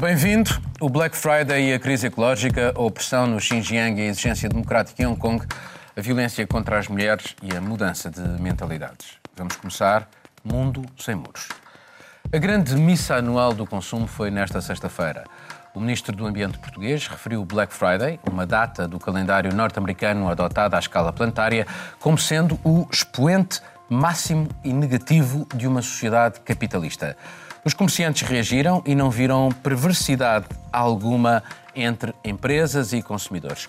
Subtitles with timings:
[0.00, 0.50] Bem-vindo.
[0.80, 5.02] O Black Friday e a crise ecológica, a opressão no Xinjiang e a exigência democrática
[5.02, 5.44] em Hong Kong,
[5.94, 9.18] a violência contra as mulheres e a mudança de mentalidades.
[9.36, 10.08] Vamos começar
[10.42, 11.48] Mundo Sem Muros.
[12.32, 15.24] A grande missa anual do consumo foi nesta sexta-feira.
[15.74, 20.76] O ministro do Ambiente português referiu o Black Friday, uma data do calendário norte-americano adotada
[20.76, 21.66] à escala planetária,
[21.98, 27.18] como sendo o expoente máximo e negativo de uma sociedade capitalista.
[27.64, 31.42] Os comerciantes reagiram e não viram perversidade alguma
[31.74, 33.68] entre empresas e consumidores.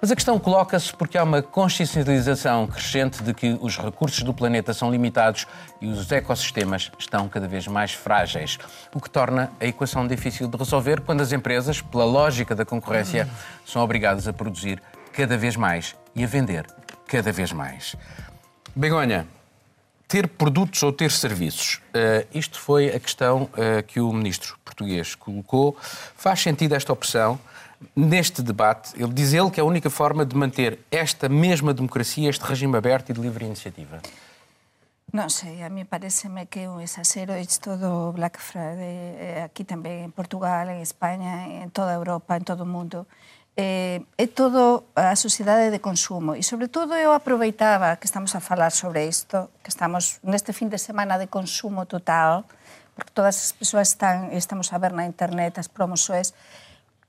[0.00, 4.72] Mas a questão coloca-se porque há uma consciencialização crescente de que os recursos do planeta
[4.72, 5.44] são limitados
[5.80, 8.58] e os ecossistemas estão cada vez mais frágeis,
[8.94, 13.28] o que torna a equação difícil de resolver quando as empresas, pela lógica da concorrência,
[13.66, 14.80] são obrigadas a produzir
[15.12, 16.64] cada vez mais e a vender
[17.08, 17.96] cada vez mais.
[18.76, 19.26] Begonha,
[20.08, 21.82] ter produtos ou ter serviços?
[21.94, 25.76] Uh, isto foi a questão uh, que o ministro português colocou.
[26.16, 27.38] Faz sentido esta opção?
[27.94, 32.28] Neste debate, ele diz ele que é a única forma de manter esta mesma democracia,
[32.28, 34.00] este regime aberto e de livre iniciativa.
[35.08, 39.64] Non sei, a mí pareceme que é un exagero isto do Black Friday eh, aquí
[39.64, 43.08] tamén en Portugal, en España, en toda Europa, en todo o mundo
[43.58, 48.40] eh, é todo a sociedade de consumo e sobre todo eu aproveitaba que estamos a
[48.40, 52.46] falar sobre isto, que estamos neste fin de semana de consumo total,
[52.94, 56.38] porque todas as persoas están estamos a ver na internet as promoções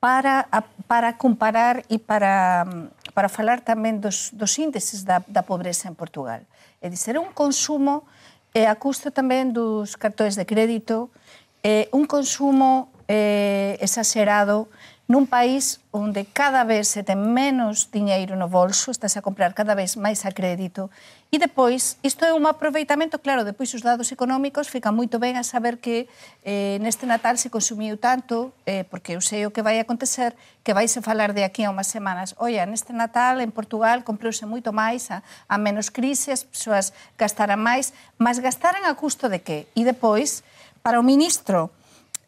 [0.02, 2.66] para a, para comparar e para
[3.14, 6.42] para falar tamén dos dos índices da da pobreza en Portugal.
[6.82, 8.10] É dizer, un consumo
[8.58, 11.14] eh, a custo tamén dos cartões de crédito,
[11.62, 14.66] eh, un consumo eh, exagerado
[15.10, 19.74] nun país onde cada vez se ten menos diñeiro no bolso, estás a comprar cada
[19.74, 20.94] vez máis a crédito.
[21.34, 25.42] E depois, isto é un aproveitamento, claro, depois os dados económicos fica moito ben a
[25.42, 26.06] saber que
[26.46, 30.78] eh, neste Natal se consumiu tanto, eh, porque eu sei o que vai acontecer, que
[30.78, 32.38] vais a falar de aquí a unhas semanas.
[32.38, 37.58] Oia, neste Natal en Portugal comprouse moito máis, a, a menos crise, as persoas gastaran
[37.58, 39.66] máis, mas gastaran a custo de que?
[39.74, 40.46] E depois,
[40.86, 41.74] para o ministro,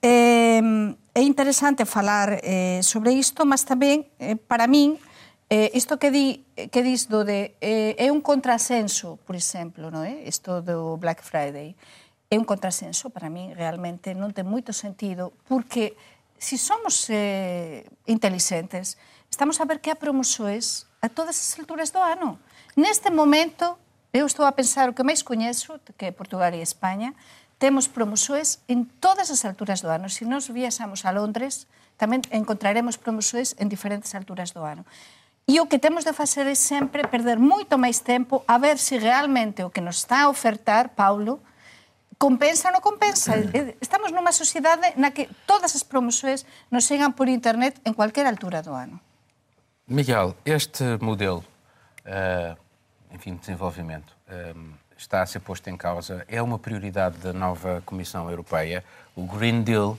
[0.02, 0.62] Eh,
[1.14, 4.98] é interesante falar eh, sobre isto, mas tamén, eh, para min,
[5.52, 6.42] eh, isto que, di,
[6.72, 7.54] que dis do de...
[7.62, 10.24] Eh, é un contrasenso, por exemplo, no, é?
[10.24, 11.76] Isto do Black Friday.
[12.32, 15.94] É un contrasenso, para min, realmente, non ten moito sentido, porque
[16.40, 18.98] se si somos eh, inteligentes,
[19.30, 22.40] estamos a ver que há promoções a todas as alturas do ano.
[22.74, 23.78] Neste momento,
[24.16, 27.14] eu estou a pensar o que máis coñezo, que é Portugal e España,
[27.62, 30.10] temos promoções en todas as alturas do ano.
[30.10, 34.82] Se nos viaxamos a Londres, tamén encontraremos promoções en diferentes alturas do ano.
[35.46, 38.98] E o que temos de facer é sempre perder moito máis tempo a ver se
[38.98, 41.38] realmente o que nos está a ofertar, Paulo,
[42.18, 43.38] compensa ou non compensa.
[43.78, 48.66] Estamos nunha sociedade na que todas as promoções nos chegan por internet en cualquier altura
[48.66, 48.98] do ano.
[49.86, 51.46] Miguel, este modelo,
[52.10, 52.58] uh,
[53.14, 54.58] enfim, de desenvolvimento, uh,
[55.02, 58.84] está a ser posto em causa é uma prioridade da nova Comissão Europeia.
[59.16, 59.98] O Green Deal uh,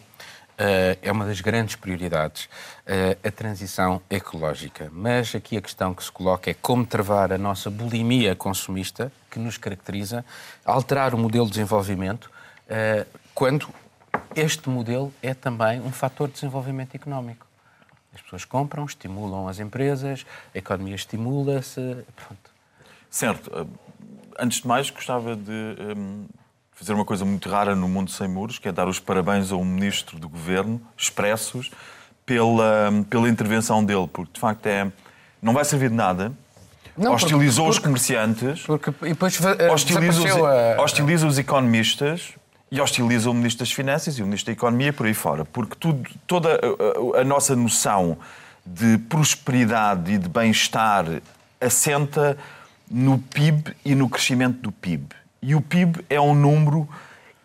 [1.02, 4.88] é uma das grandes prioridades, uh, a transição ecológica.
[4.92, 9.38] Mas aqui a questão que se coloca é como travar a nossa bulimia consumista, que
[9.38, 10.24] nos caracteriza,
[10.64, 12.30] alterar o modelo de desenvolvimento,
[12.68, 13.68] uh, quando
[14.36, 17.44] este modelo é também um fator de desenvolvimento económico.
[18.14, 20.24] As pessoas compram, estimulam as empresas,
[20.54, 22.04] a economia estimula-se.
[23.10, 23.66] Certo
[24.38, 25.52] antes de mais, gostava de
[25.96, 26.26] um,
[26.72, 29.56] fazer uma coisa muito rara no mundo sem muros, que é dar os parabéns a
[29.56, 31.70] um ministro do governo, expressos,
[32.24, 34.90] pela, hum, pela intervenção dele, porque de facto é,
[35.40, 36.32] não vai servir de nada.
[36.96, 40.82] Não, hostilizou porque, os comerciantes, porque, e depois, uh, hostiliza, os, a...
[40.82, 42.34] hostiliza os economistas
[42.70, 45.44] e hostiliza o Ministro das Finanças e o Ministro da Economia por aí fora.
[45.44, 46.60] Porque tudo, toda
[47.14, 48.18] a, a nossa noção
[48.64, 51.06] de prosperidade e de bem-estar
[51.60, 52.36] assenta
[52.92, 55.06] no PIB e no crescimento do PIB.
[55.40, 56.88] E o PIB é um número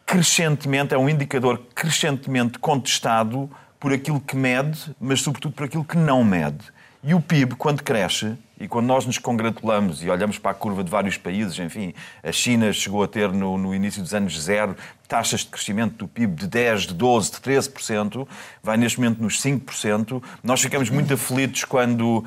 [0.05, 3.49] crescentemente, é um indicador crescentemente contestado
[3.79, 6.65] por aquilo que mede, mas sobretudo por aquilo que não mede.
[7.07, 10.83] E o PIB, quando cresce, e quando nós nos congratulamos e olhamos para a curva
[10.83, 14.75] de vários países, enfim, a China chegou a ter no, no início dos anos zero
[15.07, 18.27] taxas de crescimento do PIB de 10, de 12, de 13%,
[18.61, 20.21] vai neste momento nos 5%.
[20.43, 22.25] Nós ficamos muito aflitos quando uh,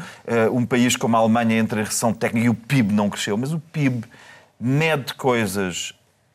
[0.50, 3.52] um país como a Alemanha entra em recessão técnica e o PIB não cresceu, mas
[3.52, 4.06] o PIB
[4.58, 5.92] mede coisas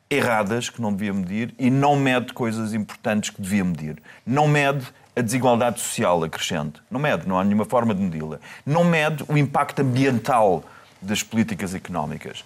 [0.08, 3.98] erradas que não devia medir e não mede coisas importantes que devia medir.
[4.24, 6.82] Não mede a desigualdade social acrescente.
[6.90, 8.40] Não mede, não há nenhuma forma de medi-la.
[8.66, 10.64] Não mede o impacto ambiental
[11.02, 12.44] das políticas económicas.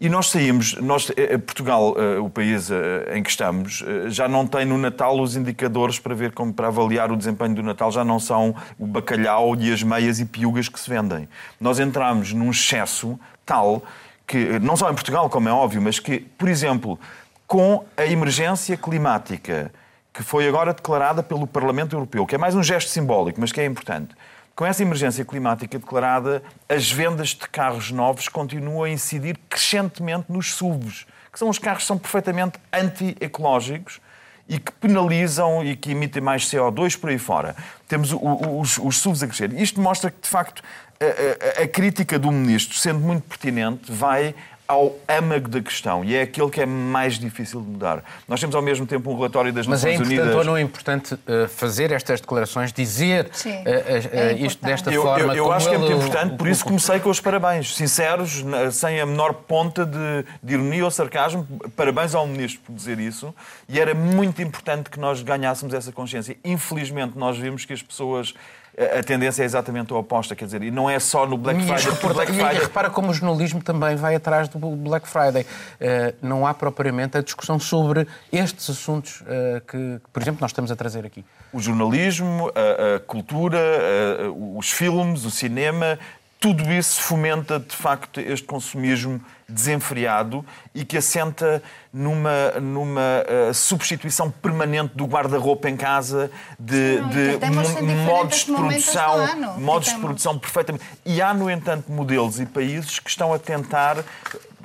[0.00, 2.70] E nós saímos, nós, eh, eh, Portugal, eh, o país
[3.14, 7.12] em que estamos, já não tem no Natal os indicadores para ver como para avaliar
[7.12, 10.80] o desempenho do Natal, já não são o bacalhau e as meias e piugas que
[10.80, 11.28] se vendem.
[11.60, 13.16] Nós entramos num excesso
[13.46, 13.82] tal
[14.26, 16.98] que, não só em Portugal, como é óbvio, mas que, por exemplo,
[17.46, 19.70] com a emergência climática
[20.12, 23.60] que foi agora declarada pelo Parlamento Europeu, que é mais um gesto simbólico, mas que
[23.60, 24.14] é importante
[24.54, 30.54] com essa emergência climática declarada, as vendas de carros novos continuam a incidir crescentemente nos
[30.54, 34.00] SUVs, que são os carros que são perfeitamente anti-ecológicos
[34.48, 37.56] e que penalizam e que emitem mais CO2 por aí fora.
[37.88, 39.52] Temos os, os SUVs a crescer.
[39.54, 40.62] Isto mostra que, de facto,
[41.00, 44.34] a, a, a crítica do ministro, sendo muito pertinente, vai
[44.72, 48.02] ao âmago da questão e é aquele que é mais difícil de mudar.
[48.26, 50.08] Nós temos ao mesmo tempo um relatório das Mas Nações Unidas...
[50.08, 54.32] Mas é importante ou não é importante uh, fazer estas declarações, dizer uh, uh, é
[54.34, 55.34] isto desta eu, forma?
[55.34, 58.42] Eu, eu acho que é muito importante, por isso comecei com os parabéns, sinceros,
[58.72, 61.46] sem a menor ponta de, de ironia ou sarcasmo.
[61.76, 63.34] Parabéns ao Ministro por dizer isso
[63.68, 66.36] e era muito importante que nós ganhássemos essa consciência.
[66.44, 68.34] Infelizmente, nós vimos que as pessoas
[68.76, 71.84] a tendência é exatamente a oposta, quer dizer, e não é só no Black Friday.
[71.84, 72.14] Reporta...
[72.14, 72.56] Black Friday...
[72.56, 75.42] E, repara como o jornalismo também vai atrás do Black Friday.
[75.42, 80.70] Uh, não há propriamente a discussão sobre estes assuntos uh, que, por exemplo, nós estamos
[80.70, 81.22] a trazer aqui.
[81.52, 85.98] O jornalismo, a, a cultura, a, os filmes, o cinema,
[86.40, 89.20] tudo isso fomenta, de facto, este consumismo
[89.52, 90.44] desenfreado
[90.74, 91.62] e que assenta
[91.92, 93.00] numa, numa
[93.50, 97.46] uh, substituição permanente do guarda-roupa em casa, de, de
[98.06, 100.84] modos de produção, modos de produção perfeitamente.
[101.04, 103.98] E há, no entanto, modelos e países que estão a tentar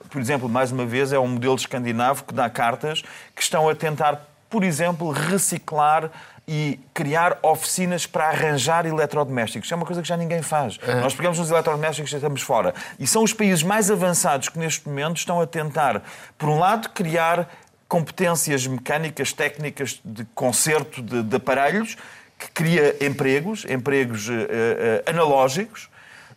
[0.10, 3.04] por exemplo, mais uma vez, é um modelo escandinavo que dá cartas,
[3.36, 6.10] que estão a tentar, por exemplo, reciclar
[6.48, 9.70] e criar oficinas para arranjar eletrodomésticos.
[9.70, 10.78] É uma coisa que já ninguém faz.
[10.78, 11.02] Uhum.
[11.02, 12.74] Nós pegamos os eletrodomésticos e estamos fora.
[12.98, 16.02] E são os países mais avançados que neste momento estão a tentar,
[16.38, 17.50] por um lado, criar
[17.88, 21.98] competências mecânicas, técnicas de conserto de, de aparelhos,
[22.40, 25.90] que cria empregos, empregos uh, uh, analógicos,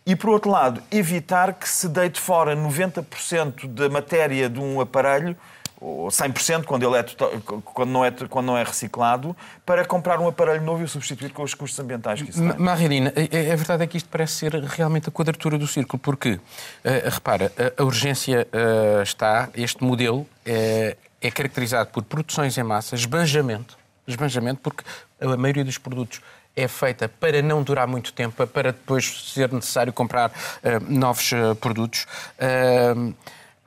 [0.05, 5.37] e, por outro lado, evitar que se deite fora 90% da matéria de um aparelho
[5.81, 7.03] ou 100% quando, ele é,
[7.65, 9.35] quando, não é, quando não é reciclado,
[9.65, 12.59] para comprar um aparelho novo e o substituir com os custos ambientais que isso tem.
[12.59, 16.33] Marilina, a, a verdade é que isto parece ser realmente a quadratura do círculo, porque,
[16.33, 16.39] uh,
[17.09, 23.75] repara, a, urgência uh, está, este modelo uh, é caracterizado por produções em massa, esbanjamento,
[24.05, 24.83] esbanjamento, porque
[25.19, 26.21] a maioria dos produtos
[26.55, 30.31] é feita para não durar muito tempo, para depois ser necessário comprar
[30.89, 31.31] novos
[31.61, 32.05] produtos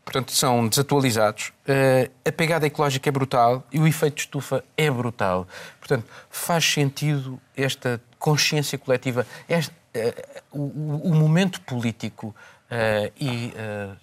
[0.04, 1.52] portanto, são desatualizados.
[1.66, 5.46] Uh, a pegada ecológica é brutal e o efeito de estufa é brutal.
[5.78, 13.52] Portanto, faz sentido esta consciência coletiva, este, uh, o, o, momento político uh, e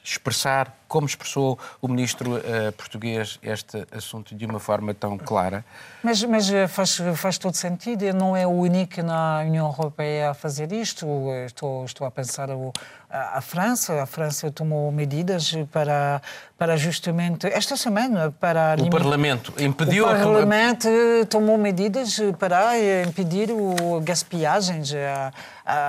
[0.03, 2.41] expressar, como expressou o ministro
[2.75, 5.63] português, este assunto de uma forma tão clara.
[6.03, 8.11] Mas, mas faz, faz todo sentido.
[8.13, 11.07] Não é o único na União Europeia a fazer isto.
[11.45, 12.73] Estou, estou a pensar o
[13.11, 14.01] a França.
[14.01, 16.21] A França tomou medidas para,
[16.57, 20.87] para justamente esta semana para o Parlamento impediu o Parlamento
[21.29, 25.33] tomou medidas para impedir o gaspiagens, a,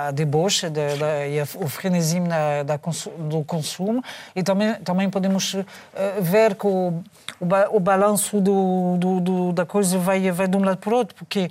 [0.07, 2.79] a deboche de, de, o frenesismo da, da,
[3.19, 4.03] do consumo
[4.35, 5.63] e também também podemos uh,
[6.19, 7.03] ver que o,
[7.39, 10.97] o, o balanço do, do, do, da coisa vai vai de um lado para o
[10.97, 11.49] outro porque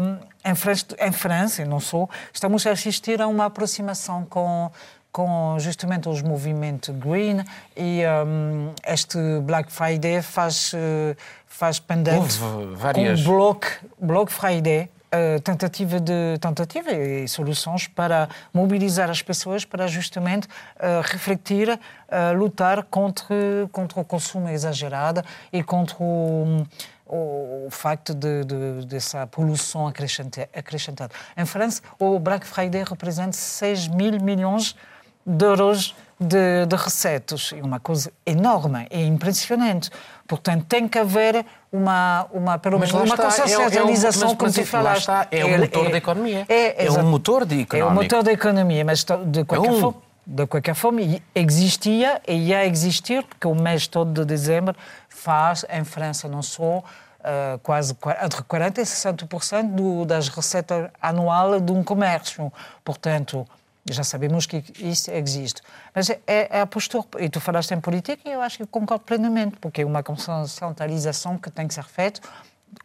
[0.00, 4.70] um, em França, em França, não sou, estamos a assistir a uma aproximação com
[5.12, 7.44] com justamente os movimentos green
[7.76, 11.14] e um, este Black Friday faz, uh,
[11.46, 12.38] faz pendente
[12.74, 13.22] várias...
[13.22, 13.66] com Block,
[14.00, 21.02] Block Friday, uh, tentativa de tentativa e soluções para mobilizar as pessoas para justamente uh,
[21.04, 23.36] refletir, uh, lutar contra,
[23.70, 26.66] contra o consumo exagerado e contra o,
[27.06, 31.12] o, o facto de, de, dessa poluição acrescentada.
[31.36, 34.91] Em França, o Black Friday representa 6 mil milhões de
[35.24, 37.52] de euros de, de receitas.
[37.56, 39.90] É uma coisa enorme, é impressionante.
[40.26, 45.00] Portanto, tem que haver uma, uma pelo menos uma consciencialização, é, é, como tu falaste.
[45.00, 46.46] Está, é, o motor é, da economia.
[46.48, 47.88] É, é um motor de economia.
[47.88, 49.80] É o motor da economia, mas de qualquer é um...
[49.80, 51.00] forma de qualquer forma,
[51.34, 54.74] existia e ia existir, porque o mês todo de dezembro
[55.08, 61.60] faz, em França não só, uh, quase entre 40% e 60% do, das receitas anuais
[61.60, 62.52] de um comércio.
[62.84, 63.46] Portanto,
[63.90, 65.60] já sabemos que isso existe.
[65.94, 67.04] Mas é, é a postura.
[67.18, 70.02] E tu falaste em política e eu acho que concordo plenamente, porque é uma
[70.46, 72.20] centralização que tem que ser feita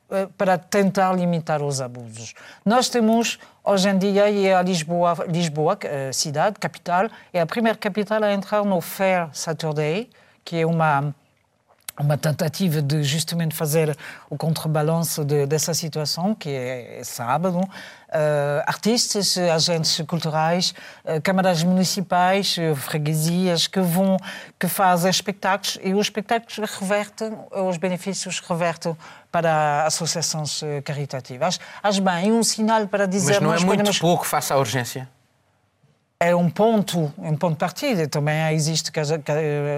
[0.10, 2.34] eh, para tentar limitar os abusos.
[2.66, 5.77] Nós temos, hoje em dia, e a Lisboa, Lisboa,
[6.12, 10.10] cidade, capital, é a primeira capital a entrar no Fair Saturday,
[10.44, 11.13] que é uma
[11.98, 13.98] uma tentativa de justamente fazer
[14.30, 17.60] o contrabalanço de, dessa situação, que é, é sábado.
[17.60, 20.74] Uh, artistas, agentes culturais,
[21.04, 24.16] uh, câmaras municipais, uh, freguesias que vão,
[24.58, 28.96] que fazem espetáculos e os espetáculos revertem, os benefícios revertem
[29.32, 31.60] para associações caritativas.
[31.84, 33.34] Acho bem, um sinal para dizer...
[33.34, 34.00] Mas não é muito podemos...
[34.00, 35.10] pouco face à urgência?
[36.20, 38.08] É um ponto, um ponto de partida.
[38.08, 38.92] Também existe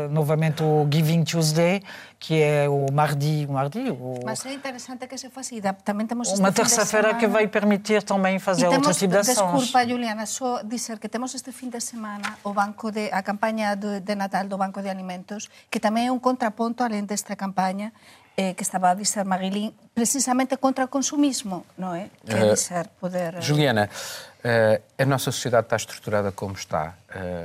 [0.09, 1.83] novamente o Giving Tuesday,
[2.17, 3.89] que é o mardi, o mardi.
[3.91, 4.21] O...
[4.23, 5.55] Mas é interessante que se faça.
[5.83, 9.37] Também temos uma terça-feira que vai permitir também fazer outro tipo de ações.
[9.37, 13.75] Desculpa, Juliana, só dizer que temos este fim de semana o banco de a campanha
[13.75, 17.91] de, de Natal do Banco de Alimentos, que também é um contraponto além desta campanha
[18.39, 22.09] eh, que estava a dizer Marilyn, precisamente contra o consumismo, não é?
[22.25, 23.35] Que é dizer, poder...
[23.35, 26.95] Uh, Juliana, uh, a nossa sociedade está estruturada como está.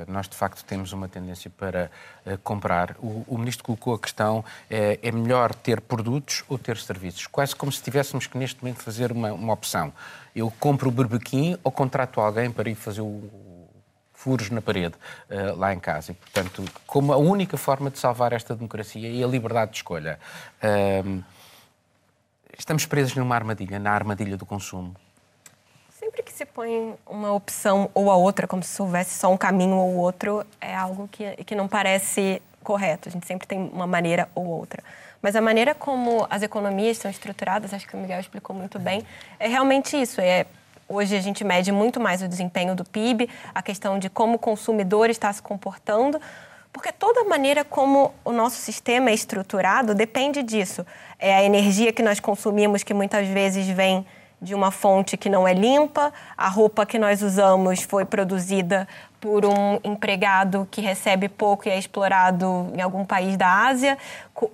[0.07, 1.91] Nós, de facto, temos uma tendência para
[2.45, 2.95] comprar.
[3.01, 7.27] O, Ministro colocou a questão, é, é melhor ter produtos ou ter serviços?
[7.27, 9.91] Quase como se tivéssemos que, neste momento, fazer uma, uma opção.
[10.37, 13.54] Eu compro o berbequim ou contrato alguém para ir fazer o
[14.25, 14.95] furos na parede
[15.29, 16.13] uh, lá em casa.
[16.13, 20.19] E, portanto, como a única forma de salvar esta democracia é a liberdade de escolha.
[20.63, 21.23] Uh,
[22.59, 24.97] estamos presos numa armadilha, na armadilha do consumo.
[25.91, 29.77] Sempre que se põe uma opção ou a outra, como se houvesse só um caminho
[29.77, 33.11] ou outro, é algo que, que não parece correto.
[33.11, 34.83] A gente sempre tem uma maneira ou outra.
[35.21, 39.05] Mas a maneira como as economias são estruturadas, acho que o Miguel explicou muito bem,
[39.39, 40.21] é realmente isso.
[40.21, 40.47] É
[40.89, 44.39] Hoje a gente mede muito mais o desempenho do PIB, a questão de como o
[44.39, 46.21] consumidor está se comportando,
[46.71, 50.85] porque toda a maneira como o nosso sistema é estruturado depende disso.
[51.19, 54.05] É a energia que nós consumimos, que muitas vezes vem
[54.43, 58.87] de uma fonte que não é limpa, a roupa que nós usamos foi produzida
[59.19, 63.97] por um empregado que recebe pouco e é explorado em algum país da Ásia,
[64.35, 64.51] com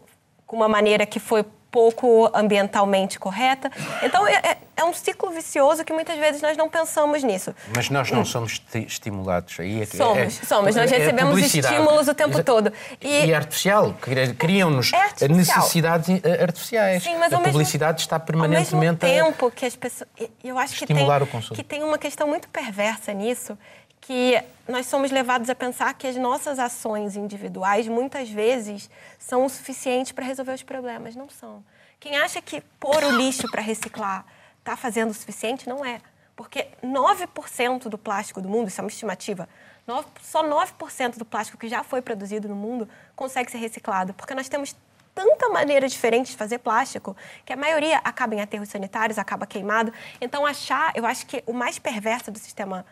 [0.52, 3.70] uma maneira que foi pouco ambientalmente correta.
[4.02, 7.54] Então, é, é, é, um ciclo vicioso que muitas vezes nós não pensamos nisso.
[7.74, 9.58] Mas nós não somos estimulados.
[9.60, 10.76] Aí é, somos, é, somos.
[10.76, 12.72] Nós é recebemos estímulos o tempo todo.
[13.00, 13.94] E, e é artificial.
[14.38, 17.02] Criam-nos é necessidades eh, artificiais.
[17.02, 20.08] Sim, mas a publicidade mesmo, está permanentemente ao mesmo tempo que as pessoas...
[20.42, 21.06] Eu acho que tem,
[21.54, 23.56] que tem uma questão muito perversa nisso,
[24.00, 28.88] que nós somos levados a pensar que as nossas ações individuais muitas vezes
[29.18, 31.14] são o suficiente para resolver os problemas.
[31.14, 31.62] Não são.
[31.98, 34.24] Quem acha que pôr o lixo para reciclar
[34.58, 36.00] está fazendo o suficiente, não é.
[36.34, 39.46] Porque 9% do plástico do mundo, isso é uma estimativa,
[39.86, 44.14] 9, só 9% do plástico que já foi produzido no mundo consegue ser reciclado.
[44.14, 44.74] Porque nós temos
[45.20, 49.92] tanta maneira diferente de fazer plástico que a maioria acaba em aterros sanitários, acaba queimado.
[50.18, 52.86] Então, achar, eu acho que o mais perverso do sistema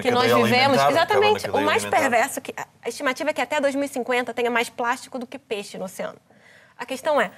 [0.00, 4.50] que nós vivemos, exatamente, o mais perverso, que a estimativa é que até 2050 tenha
[4.50, 6.18] mais plástico do que peixe no oceano.
[6.78, 7.30] A questão é,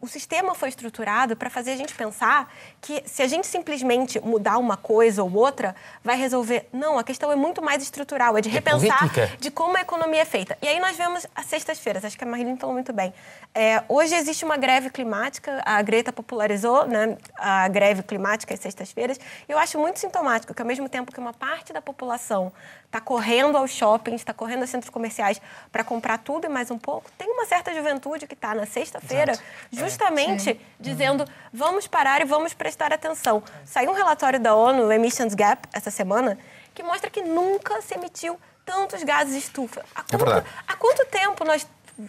[0.00, 4.58] o sistema foi estruturado para fazer a gente pensar que se a gente simplesmente mudar
[4.58, 6.68] uma coisa ou outra, vai resolver.
[6.72, 9.80] Não, a questão é muito mais estrutural, é de é repensar é de como a
[9.80, 10.58] economia é feita.
[10.60, 13.14] E aí nós vemos as sextas-feiras, acho que a Marilyn falou muito bem.
[13.54, 19.18] É, hoje existe uma greve climática, a Greta popularizou né, a greve climática às sextas-feiras,
[19.48, 22.52] e eu acho muito sintomático que, ao mesmo tempo que uma parte da população
[22.88, 25.40] está correndo aos shoppings, está correndo aos centros comerciais
[25.70, 29.38] para comprar tudo e mais um pouco, tem uma certa juventude que está na sexta-feira
[29.70, 33.42] justamente é, dizendo vamos parar e vamos prestar atenção.
[33.64, 36.38] Saiu um relatório da ONU, o Emissions Gap, essa semana,
[36.74, 39.84] que mostra que nunca se emitiu tantos gases de estufa.
[39.94, 41.66] Há é quanto, é há quanto tempo nós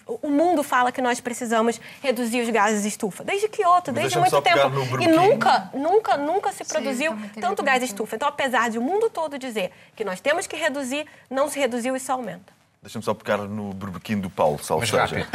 [0.07, 3.23] o mundo fala que nós precisamos reduzir os gases de estufa.
[3.23, 4.59] Desde Kyoto, desde muito tempo.
[5.01, 8.15] E nunca, nunca, nunca se produziu Sim, tanto gás de estufa.
[8.15, 11.95] Então, apesar de o mundo todo dizer que nós temos que reduzir, não se reduziu
[11.95, 12.59] e isso aumenta.
[12.81, 15.27] Deixa-me só pegar no berbequim do Paulo, salve seja.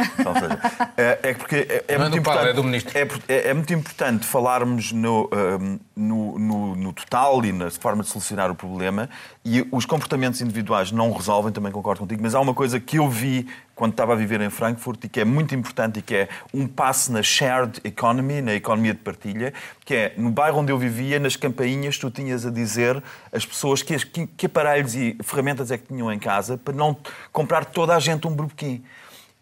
[0.97, 2.23] É, é porque é, é muito é importante.
[2.23, 2.97] Paulo, é do ministro.
[2.97, 8.03] É, é, é, muito importante falarmos no, um, no, no, no, total e na forma
[8.03, 9.09] de solucionar o problema.
[9.43, 13.09] E os comportamentos individuais não resolvem, também concordo contigo, mas há uma coisa que eu
[13.09, 16.29] vi quando estava a viver em Frankfurt e que é muito importante e que é
[16.53, 20.77] um passo na shared economy, na economia de partilha, que é no bairro onde eu
[20.77, 25.71] vivia, nas campainhas, tu tinhas a dizer às pessoas que, que, que aparelhos e ferramentas
[25.71, 26.95] é que tinham em casa para não
[27.31, 28.83] comprar toda a gente um berbequim.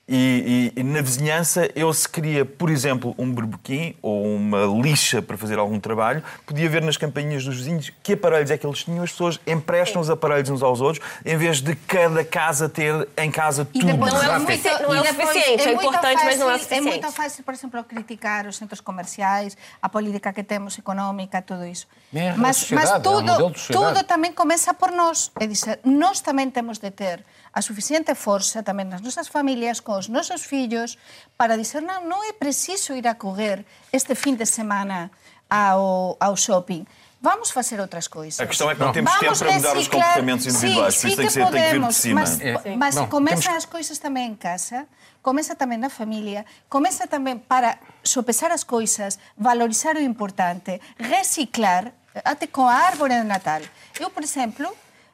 [0.05, 5.21] E, e, e, na vizinhança, eu se queria, por exemplo, um berbequim ou uma lixa
[5.21, 8.83] para fazer algum trabalho, podia ver nas campainhas dos vizinhos que aparelhos é que eles
[8.83, 9.01] tinham.
[9.01, 13.31] As pessoas emprestam os aparelhos uns aos outros, em vez de cada casa ter em
[13.31, 13.85] casa tudo.
[13.85, 16.87] Não é, muito, não é suficiente, é, é importante, fácil, mas não é suficiente.
[16.87, 21.65] É muito fácil, por exemplo, criticar os centros comerciais, a política que temos económica, tudo
[21.65, 21.87] isso.
[22.35, 25.31] mas, mas tudo, tudo também começa por nós.
[25.39, 29.97] É dizer, nós também temos de ter a suficiente força também nas nossas famílias, com
[29.97, 30.97] os nossos filhos,
[31.37, 35.11] para dizer não, não é preciso ir a correr este fim de semana
[35.49, 36.85] ao, ao shopping.
[37.21, 38.39] Vamos fazer outras coisas.
[38.41, 41.07] A questão é que não temos Vamos tempo para mudar os comportamentos individuais, sim, por
[41.07, 42.19] isso tem que, ser, tem que vir de cima.
[42.19, 42.75] Mas, é.
[42.75, 43.57] mas Bom, começa temos...
[43.57, 44.85] as coisas também em casa,
[45.21, 51.93] começa também na família, começa também para sopesar as coisas, valorizar o importante, reciclar,
[52.25, 53.61] até com a árvore de Natal.
[53.97, 54.67] Eu, por exemplo,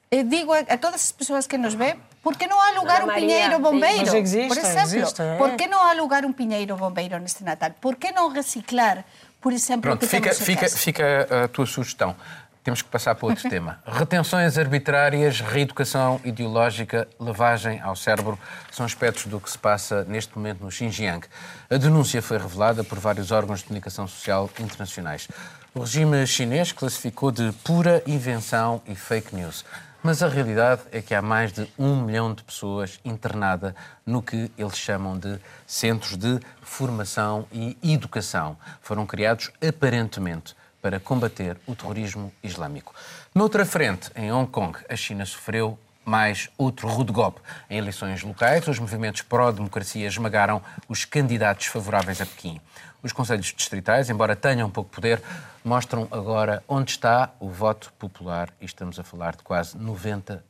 [0.10, 3.60] eh, digo a todas as pessoas que nos vêem, por que não alugar um pinheiro
[3.60, 4.16] bombeiro?
[4.16, 5.38] Existe, por exemplo, existe, é.
[5.38, 7.72] por que não alugar um pinheiro bombeiro neste Natal?
[7.80, 9.06] Por que não reciclar
[9.42, 12.16] por exemplo, Pronto, fica, fica, fica a tua sugestão.
[12.62, 13.80] Temos que passar para outro tema.
[13.86, 18.38] Retenções arbitrárias, reeducação ideológica, lavagem ao cérebro
[18.70, 21.26] são aspectos do que se passa neste momento no Xinjiang.
[21.70, 25.28] A denúncia foi revelada por vários órgãos de comunicação social internacionais.
[25.74, 29.64] O regime chinês classificou de pura invenção e fake news.
[30.02, 33.74] Mas a realidade é que há mais de um milhão de pessoas internadas
[34.06, 35.38] no que eles chamam de
[35.68, 38.56] centros de formação e educação.
[38.82, 42.96] Foram criados aparentemente para combater o terrorismo islâmico.
[43.36, 47.42] Noutra frente, em Hong Kong, a China sofreu mais outro rude golpe.
[47.70, 52.60] Em eleições locais, os movimentos pró-democracia esmagaram os candidatos favoráveis a Pequim.
[53.02, 55.22] Os conselhos distritais, embora tenham pouco poder,
[55.64, 60.42] mostram agora onde está o voto popular e estamos a falar de quase 90%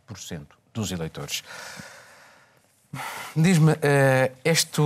[0.73, 1.43] dos eleitores.
[3.35, 3.77] Diz-me, uh,
[4.43, 4.81] este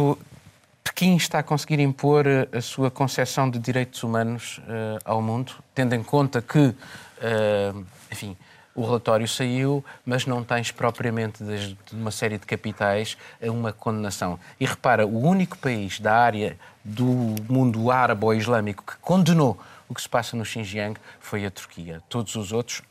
[0.83, 5.53] Pequim está a conseguir impor eh, a sua concepção de direitos humanos uh, ao mundo,
[5.73, 8.37] tendo em conta que, uh, enfim,
[8.75, 14.39] o relatório saiu, mas não tens propriamente de uma série de capitais uma condenação.
[14.59, 19.95] E repara, o único país da área do mundo árabe ou islâmico que condenou o
[19.95, 22.01] que se passa no Xinjiang foi a Turquia.
[22.09, 22.81] Todos os outros,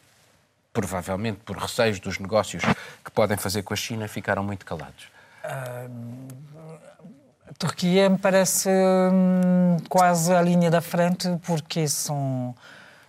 [0.72, 2.62] provavelmente por receios dos negócios
[3.04, 5.06] que podem fazer com a China, ficaram muito calados.
[5.44, 5.88] a
[7.58, 12.55] Turquia me parece hum, quase a linha da frente porque são,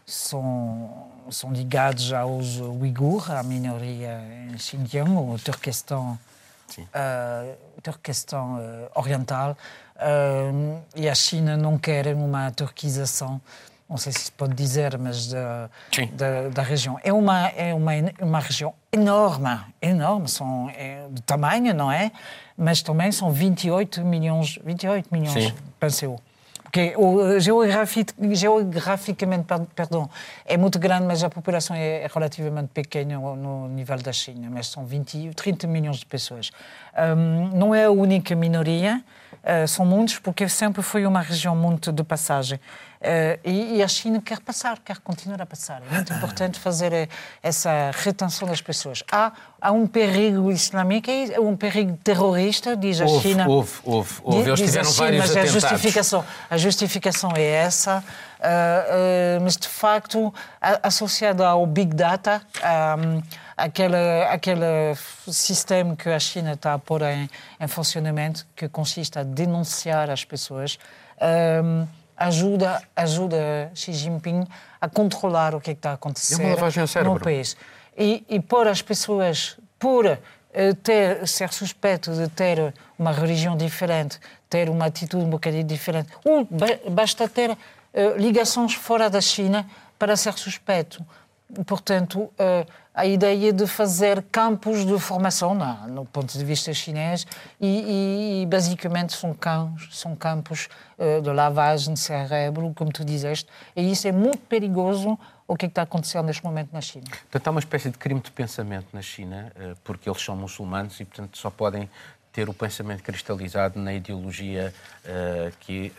[0.05, 6.19] são são ligados aos uigur, a minoria em Xinjiang, o Turquestão,
[6.79, 9.57] uh, Turquestão uh, Oriental,
[9.95, 13.41] uh, e a China não quer uma turquização,
[13.89, 15.69] não sei se se pode dizer, mas da,
[16.13, 16.99] da, da, região.
[17.03, 22.11] É uma, é uma, uma região enorme, enorme, são, é, de tamanho, não é?
[22.57, 26.19] Mas também são 28 milhões, 28 milhões, penso eu
[26.73, 30.09] porque o, geograficamente, perdão,
[30.43, 34.83] é muito grande, mas a população é, relativamente pequena no nível da China, mas são
[34.83, 36.49] 20, 30 milhões de pessoas.
[36.97, 39.03] Um, não é a única minoria,
[39.43, 42.59] uh, são muitos, porque sempre foi uma região muito de passagem.
[43.03, 45.81] Uh, e, e, a China quer passar, quer continuar a passar.
[45.91, 47.09] É muito importante fazer eh,
[47.41, 49.03] essa retenção das pessoas.
[49.11, 53.45] Há, há um perigo islâmico, um perigo terrorista, diz a houve, China.
[53.45, 54.49] Houve, houve, houve.
[54.49, 55.55] Eles tiveram China, vários mas atentados.
[55.55, 58.01] A justificação, a justificação é essa.
[58.39, 60.33] Uh, uh, mas, de facto,
[60.81, 62.41] associada ao Big Data,
[62.97, 63.21] um,
[63.55, 64.95] aquele, aquele
[65.27, 70.25] sistema que a China está a pôr em, em funcionamento, que consiste a denunciar as
[70.25, 70.77] pessoas,
[71.63, 71.87] um,
[72.17, 74.45] ajuda, ajuda Xi Jinping
[74.79, 76.41] a controlar o que, é que está a acontecer
[76.99, 77.55] é no país.
[77.97, 80.19] E, e por as pessoas, por uh,
[80.81, 86.47] ter, ser suspeito de ter uma religião diferente, ter uma atitude um bocadinho diferente, ou
[86.89, 87.57] basta ter uh,
[88.17, 91.05] ligações fora da China para ser suspeito.
[91.65, 95.55] Portanto, uh, a ideia de fazer campos de formação,
[95.87, 97.25] no ponto de vista chinês,
[97.59, 103.49] e, e, basicamente são campos, são campos uh, de lavagem de cérebro, como tu dizeste,
[103.75, 107.05] e isso é muito perigoso o que, é que está acontecendo neste momento na China.
[107.09, 110.99] Portanto, há uma espécie de crime de pensamento na China, uh, porque eles são muçulmanos
[110.99, 111.89] e, portanto, só podem
[112.31, 114.73] ter o pensamento cristalizado na ideologia
[115.05, 115.91] uh, que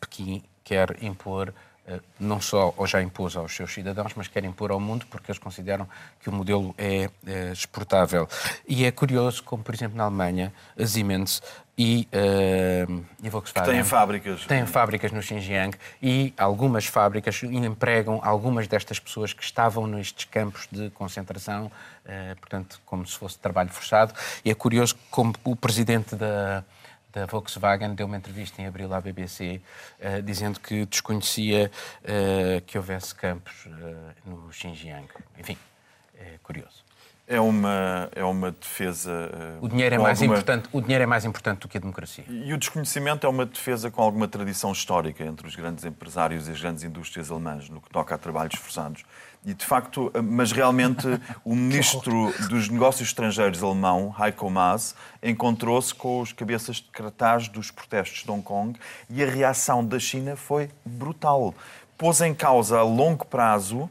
[0.00, 1.52] Pequim quer impor
[2.18, 5.38] não só ou já impôs aos seus cidadãos, mas quer impor ao mundo porque eles
[5.38, 5.86] consideram
[6.20, 8.28] que o modelo é, é exportável.
[8.66, 11.42] E é curioso como, por exemplo, na Alemanha, a Siemens
[11.76, 14.46] e, uh, e Volkswagen têm fábricas.
[14.46, 20.68] têm fábricas no Xinjiang e algumas fábricas empregam algumas destas pessoas que estavam nestes campos
[20.70, 24.14] de concentração, uh, portanto, como se fosse trabalho forçado.
[24.44, 26.64] E é curioso como o presidente da
[27.14, 29.60] da Volkswagen deu uma entrevista em abril à BBC
[30.00, 31.70] uh, dizendo que desconhecia
[32.02, 35.08] uh, que houvesse campos uh, no Xinjiang.
[35.38, 35.56] Enfim,
[36.18, 36.83] é curioso.
[37.26, 39.10] É uma, é uma defesa.
[39.32, 40.34] Eh, o dinheiro, é mais alguma...
[40.36, 42.24] importante, o dinheiro é mais importante do que a democracia.
[42.28, 46.50] E o desconhecimento é uma defesa com alguma tradição histórica entre os grandes empresários e
[46.50, 49.04] as grandes indústrias alemãs, no que toca a trabalhos forçados.
[49.42, 51.06] E de facto, eh, mas realmente
[51.42, 57.70] o ministro dos Negócios Estrangeiros alemão, Heiko Maas, encontrou-se com os cabeças de cartaz dos
[57.70, 61.54] protestos de Hong Kong e a reação da China foi brutal.
[61.96, 63.88] Pôs em causa a longo prazo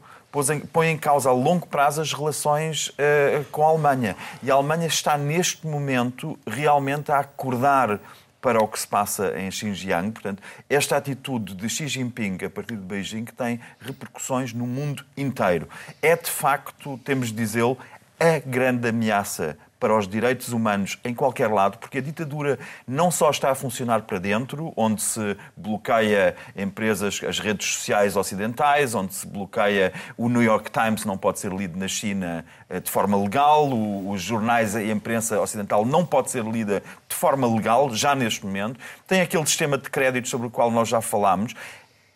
[0.72, 4.16] põe em causa a longo prazo as relações uh, com a Alemanha.
[4.42, 8.00] E a Alemanha está, neste momento, realmente a acordar
[8.44, 10.10] para o que se passa em Xinjiang.
[10.10, 15.66] Portanto, esta atitude de Xi Jinping a partir de Beijing tem repercussões no mundo inteiro.
[16.02, 17.78] É, de facto, temos de dizê-lo,
[18.20, 23.28] a grande ameaça para os direitos humanos em qualquer lado, porque a ditadura não só
[23.28, 29.26] está a funcionar para dentro, onde se bloqueia empresas, as redes sociais ocidentais, onde se
[29.26, 33.68] bloqueia o New York Times, não pode ser lido na China eh, de forma legal,
[34.08, 38.46] os jornais e a imprensa ocidental não pode ser lida de forma legal, já neste
[38.46, 38.80] momento.
[39.06, 41.54] Tem aquele sistema de crédito sobre o qual nós já falámos.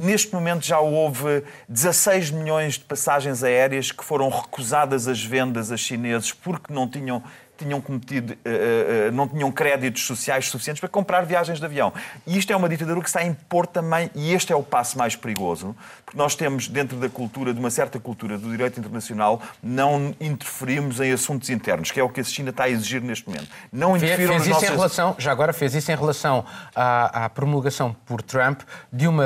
[0.00, 5.76] Neste momento já houve 16 milhões de passagens aéreas que foram recusadas as vendas a
[5.76, 7.20] chineses porque não tinham
[7.58, 11.92] tinham cometido, uh, uh, não tinham créditos sociais suficientes para comprar viagens de avião.
[12.26, 14.96] E isto é uma ditadura que está a impor também, e este é o passo
[14.96, 19.42] mais perigoso, porque nós temos, dentro da cultura, de uma certa cultura do direito internacional,
[19.62, 23.28] não interferimos em assuntos internos, que é o que a China está a exigir neste
[23.28, 23.48] momento.
[23.72, 24.68] Não interfiram fez, fez isso nossas...
[24.68, 26.44] em relação, Já agora fez isso em relação
[26.74, 28.60] à, à promulgação por Trump
[28.92, 29.24] de uma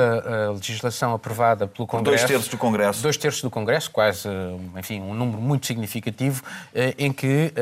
[0.49, 2.17] uh, legislação aprovada pelo Congresso.
[2.17, 3.01] Dois terços do Congresso.
[3.01, 4.27] Dois terços do Congresso, quase,
[4.77, 6.43] enfim, um número muito significativo,
[6.97, 7.53] em que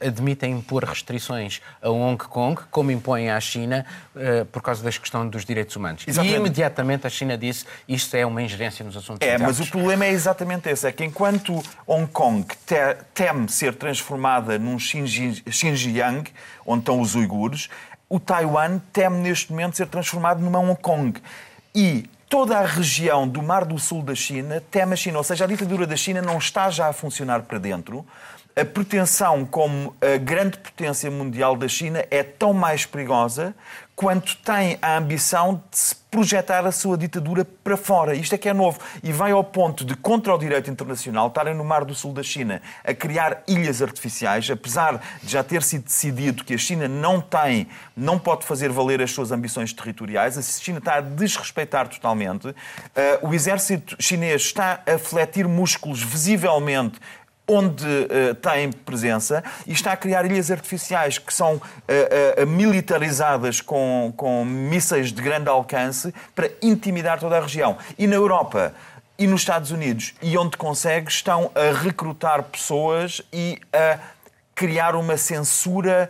[0.00, 3.84] admitem impor restrições a Hong Kong, como impõem à China,
[4.14, 6.04] uh, por causa da questão dos direitos humanos.
[6.06, 6.34] Exatamente.
[6.34, 9.58] E imediatamente a China disse isto é uma ingerência nos assuntos É, internos.
[9.58, 12.74] mas o problema é exatamente esse, é que enquanto Hong Kong te,
[13.14, 16.30] teme ser transformada num Xinjiang,
[16.66, 17.68] onde estão os uigures,
[18.08, 21.20] o Taiwan teme neste momento ser transformado numa Hong Kong.
[21.74, 25.18] E toda a região do Mar do Sul da China teme a China.
[25.18, 28.04] Ou seja, a ditadura da China não está já a funcionar para dentro,
[28.56, 33.54] a pretensão como a grande potência mundial da China é tão mais perigosa
[34.00, 38.14] quanto tem a ambição de se projetar a sua ditadura para fora.
[38.14, 38.80] Isto é que é novo.
[39.02, 42.22] E vai ao ponto de, contra o direito internacional, estarem no Mar do Sul da
[42.22, 47.20] China a criar ilhas artificiais, apesar de já ter sido decidido que a China não
[47.20, 52.48] tem, não pode fazer valer as suas ambições territoriais, a China está a desrespeitar totalmente.
[52.48, 52.54] Uh,
[53.20, 56.98] o exército chinês está a fletir músculos visivelmente
[57.50, 63.60] onde uh, tem presença e está a criar ilhas artificiais que são uh, uh, militarizadas
[63.60, 67.76] com, com mísseis de grande alcance para intimidar toda a região.
[67.98, 68.72] E na Europa
[69.18, 73.98] e nos Estados Unidos, e onde consegue, estão a recrutar pessoas e a
[74.54, 76.08] criar uma censura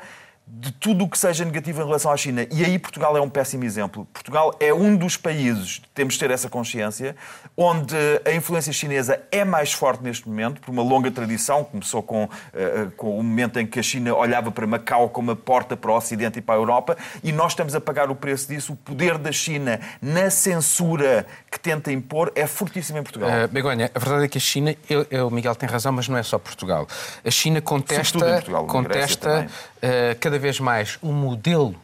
[0.53, 2.47] de tudo o que seja negativo em relação à China.
[2.51, 4.07] E aí Portugal é um péssimo exemplo.
[4.13, 7.15] Portugal é um dos países, temos de ter essa consciência,
[7.57, 11.63] onde a influência chinesa é mais forte neste momento, por uma longa tradição.
[11.63, 15.37] Começou com, uh, com o momento em que a China olhava para Macau como uma
[15.37, 18.49] porta para o Ocidente e para a Europa, e nós estamos a pagar o preço
[18.49, 18.73] disso.
[18.73, 23.29] O poder da China na censura que tenta impor é fortíssimo em Portugal.
[23.29, 26.09] Uh, Begonha, a verdade é que a China, eu, eu, o Miguel tem razão, mas
[26.09, 26.89] não é só Portugal.
[27.25, 31.77] A China contesta, Portugal, contesta uh, cada vez mais um modelo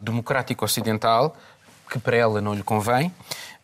[0.00, 1.36] democrático ocidental
[1.90, 3.12] que para ela não lhe convém,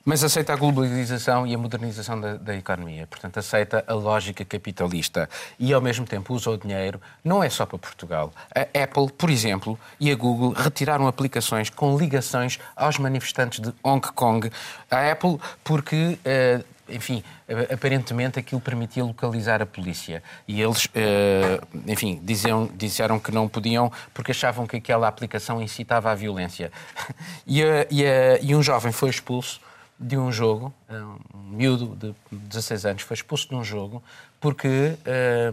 [0.06, 3.08] mas aceita a globalização e a modernização da, da, economia.
[3.08, 7.66] Portanto, aceita a lógica capitalista e, ao mesmo tempo, usa o dinheiro não é só
[7.66, 8.32] para Portugal.
[8.54, 14.06] A Apple, por exemplo, e a Google retiraram aplicações com ligações aos manifestantes de Hong
[14.12, 14.48] Kong.
[14.88, 16.18] A Apple, porque.
[16.24, 17.24] Uh, enfim,
[17.72, 20.22] aparentemente aquilo permitia localizar a polícia.
[20.46, 26.12] E eles, eh, enfim, diziam, disseram que não podiam porque achavam que aquela aplicação incitava
[26.12, 26.70] à violência.
[27.44, 28.04] E, e,
[28.40, 29.60] e um jovem foi expulso
[29.98, 30.94] de um jogo, eh,
[31.34, 34.02] um miúdo de 16 anos, foi expulso de um jogo
[34.40, 35.52] porque um, eh,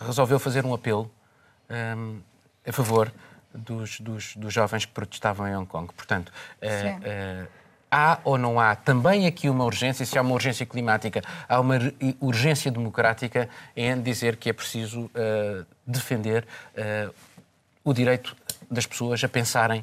[0.00, 1.10] resolveu fazer um apelo
[1.68, 2.20] um,
[2.66, 3.12] a favor
[3.52, 5.92] dos, dos, dos, jovens que protestavam em Hong Kong.
[5.94, 6.30] Portanto,
[6.62, 7.48] uh, uh,
[7.90, 11.74] há ou não há também aqui uma urgência, se há uma urgência climática, há uma
[12.20, 16.46] urgência democrática em dizer que é preciso uh, defender
[17.82, 18.36] o direito
[18.70, 19.82] das pessoas a pensarem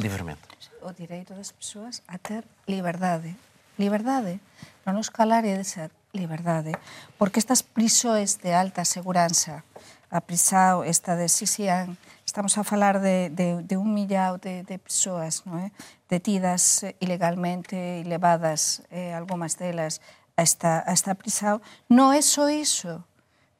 [0.00, 0.53] livremente.
[0.84, 3.32] o direito das persoas a ter liberdade.
[3.80, 4.38] Liberdade,
[4.84, 6.76] non nos de ser liberdade,
[7.18, 9.64] porque estas prisões de alta seguranza,
[10.12, 14.78] a prisão esta de Sisian, estamos a falar de, de, de un millao de, de
[14.78, 15.74] persoas non é?
[16.06, 19.98] detidas ilegalmente e levadas, eh, algunhas delas,
[20.36, 21.58] a esta, a esta prisão,
[21.90, 23.02] non é só iso,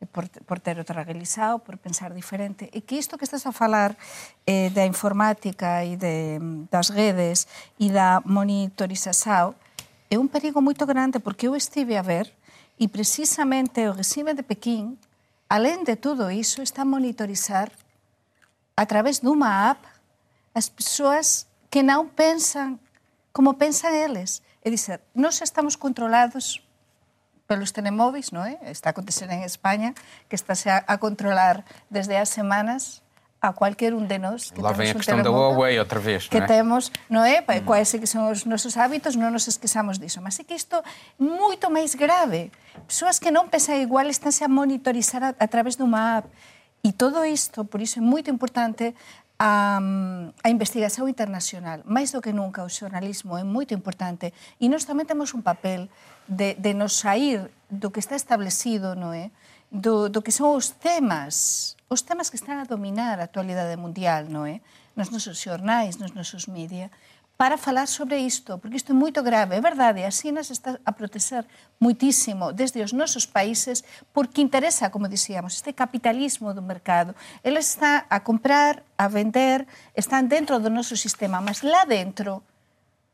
[0.01, 3.53] Eh, por, por ter outra tragaguilizado, por pensar diferente, e que isto que estás a
[3.53, 3.95] falar
[4.47, 7.47] eh, da informática e de, mm, das redes
[7.79, 9.55] e da monitorização
[10.11, 12.33] é un perigo moito grande, porque eu estive a ver
[12.79, 14.99] e precisamente o regime de Pequín,
[15.49, 17.71] além de tudo iso, está a monitorizar
[18.77, 19.87] a través dunha app
[20.55, 22.83] as persoas que non pensan
[23.35, 24.43] como pensan eles.
[24.65, 26.64] É dizer, nós estamos controlados
[27.47, 28.57] pelos telemóveis, non é?
[28.65, 28.73] Eh?
[28.73, 29.93] Está a acontecer en España,
[30.29, 33.05] que estáse a, a controlar desde as semanas
[33.45, 36.41] a cualquier un de nós que Lá vem a questão da Huawei outra vez, que
[36.41, 36.49] não é?
[36.49, 37.37] temos, não é?
[37.37, 37.41] Eh?
[37.45, 37.61] Hum.
[37.61, 37.65] Mm.
[37.69, 40.25] Quais que son os nosos hábitos, non nos esquezamos diso.
[40.25, 40.85] Mas é que isto é
[41.21, 42.49] muito máis grave.
[42.89, 46.29] Pessoas que non pensan igual estánse a monitorizar a, a través uma app.
[46.81, 48.97] E todo isto, por iso é muito importante
[49.45, 49.77] a,
[50.41, 51.85] a investigación internacional.
[51.85, 55.93] Máis do que nunca o xornalismo é moito importante e nós tamén temos un papel
[56.25, 59.29] de, de nos sair do que está establecido, non é?
[59.69, 64.33] Do, do que son os temas, os temas que están a dominar a actualidade mundial,
[64.33, 64.65] non é?
[64.97, 66.89] Nos nosos xornais, nos nosos media.
[67.37, 69.57] Para falar sobre isto, porque isto é moito grave.
[69.57, 71.45] É verdade, a China se está a proteger
[71.81, 77.15] muitísimo desde os nosos países porque interesa, como dizíamos, este capitalismo do mercado.
[77.43, 79.67] Ela está a comprar, a vender,
[79.97, 82.43] están dentro do nosso sistema, mas lá dentro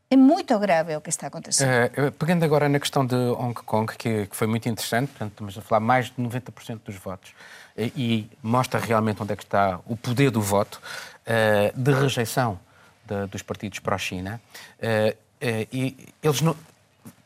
[0.09, 1.71] é muito grave o que está acontecendo.
[1.97, 5.57] Uh, pegando agora na questão de Hong Kong, que, que foi muito interessante, portanto, estamos
[5.57, 7.33] a falar mais de 90% dos votos,
[7.75, 10.81] e, eh, e, mostra realmente onde é que está o poder do voto,
[11.25, 12.59] uh, de rejeição
[13.05, 14.41] de, dos partidos pró-China,
[14.79, 16.55] uh, uh, e eles não,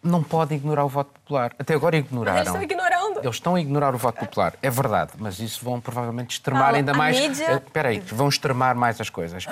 [0.04, 1.54] não podem ignorar o voto popular.
[1.58, 2.38] Até agora ignoraram.
[2.38, 3.20] Mas eles estão ignorando.
[3.20, 6.94] Eles estão a ignorar o voto popular, é verdade, mas isso vão provavelmente extremar ainda
[6.94, 7.20] mais.
[7.20, 7.64] Mídia...
[7.66, 9.46] Espera aí, vão extremar mais as coisas.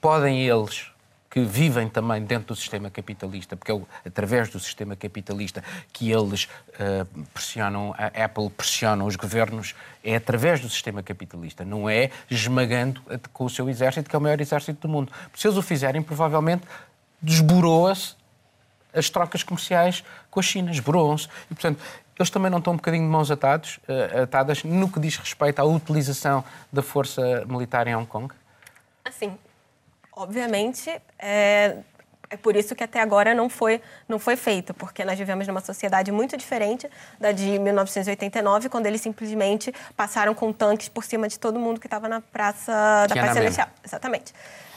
[0.00, 0.90] podem eles
[1.30, 5.62] que vivem também dentro do sistema capitalista, porque é através do sistema capitalista
[5.92, 11.88] que eles uh, pressionam, a Apple pressiona os governos, é através do sistema capitalista, não
[11.88, 15.12] é esmagando com o seu exército, que é o maior exército do mundo.
[15.34, 16.66] Se eles o fizerem, provavelmente
[17.20, 18.16] desboroa-se
[18.94, 21.28] as trocas comerciais com a China, esboroam-se.
[21.50, 21.80] E, portanto,
[22.18, 25.60] eles também não estão um bocadinho de mãos atados, uh, atadas no que diz respeito
[25.60, 28.32] à utilização da força militar em Hong Kong?
[29.04, 29.38] Assim,
[30.18, 31.76] obviamente, é,
[32.28, 35.60] é por isso que até agora não foi, não foi feito, porque nós vivemos numa
[35.60, 41.38] sociedade muito diferente da de 1989, quando eles simplesmente passaram com tanques por cima de
[41.38, 43.68] todo mundo que estava na Praça da Paz Celestial.
[43.84, 44.34] Exatamente.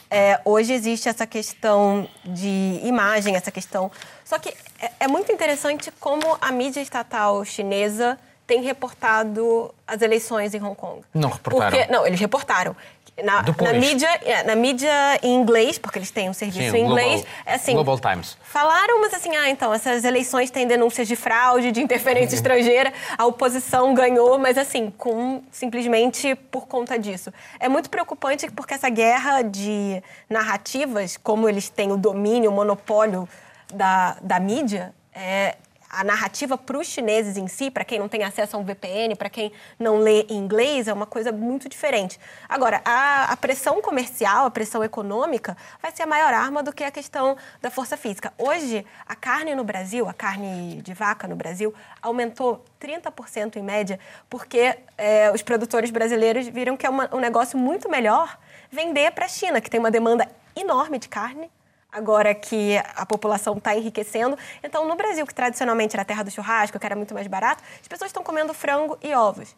[0.08, 3.90] É, hoje existe essa questão de imagem, essa questão.
[4.24, 10.52] Só que é, é muito interessante como a mídia estatal chinesa tem reportado as eleições
[10.52, 11.02] em Hong Kong.
[11.14, 11.70] Não reportaram.
[11.70, 12.76] Porque, não, eles reportaram.
[13.22, 14.90] Na, na, mídia, é, na mídia
[15.22, 17.74] em inglês, porque eles têm um serviço Sim, em inglês, Global, é assim.
[17.74, 18.38] Global Times.
[18.42, 23.26] Falaram, mas assim, ah, então, essas eleições têm denúncias de fraude, de interferência estrangeira, a
[23.26, 27.30] oposição ganhou, mas assim, com simplesmente por conta disso.
[27.60, 33.28] É muito preocupante porque essa guerra de narrativas, como eles têm o domínio, o monopólio
[33.74, 35.56] da, da mídia, é,
[35.92, 39.14] a narrativa para os chineses em si, para quem não tem acesso a um VPN,
[39.14, 42.18] para quem não lê inglês, é uma coisa muito diferente.
[42.48, 46.82] Agora, a, a, pressão comercial, a pressão econômica, vai ser a maior arma do que
[46.82, 48.32] a questão da força física.
[48.38, 54.00] Hoje, a carne no Brasil, a carne de vaca no Brasil, aumentou 30% em média,
[54.30, 58.38] porque é, os produtores brasileiros viram que é uma, um negócio muito melhor
[58.70, 60.26] vender para a China, que tem uma demanda
[60.56, 61.50] enorme de carne
[61.92, 64.36] agora que a população está enriquecendo.
[64.62, 67.62] Então, no Brasil, que tradicionalmente era a terra do churrasco, que era muito mais barato,
[67.80, 69.54] as pessoas estão comendo frango e ovos.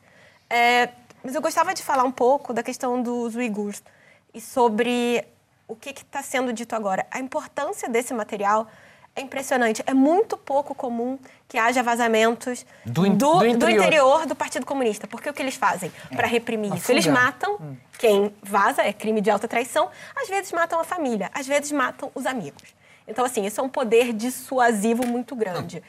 [0.50, 0.90] É,
[1.22, 3.82] mas eu gostava de falar um pouco da questão dos uigurs
[4.34, 5.24] e sobre
[5.68, 7.06] o que está sendo dito agora.
[7.10, 8.68] A importância desse material
[9.16, 9.82] é impressionante.
[9.86, 13.58] É muito pouco comum que haja vazamentos do, in, do, do, interior.
[13.58, 14.26] do interior.
[14.26, 15.06] do Partido Comunista.
[15.06, 16.90] Porque o que eles fazem é, para reprimir isso?
[16.90, 17.76] Eles matam hum.
[17.98, 19.88] quem vaza, é crime de alta traição.
[20.16, 22.74] Às vezes matam a família, às vezes matam os amigos.
[23.06, 25.82] Então, assim, isso é um poder dissuasivo muito grande.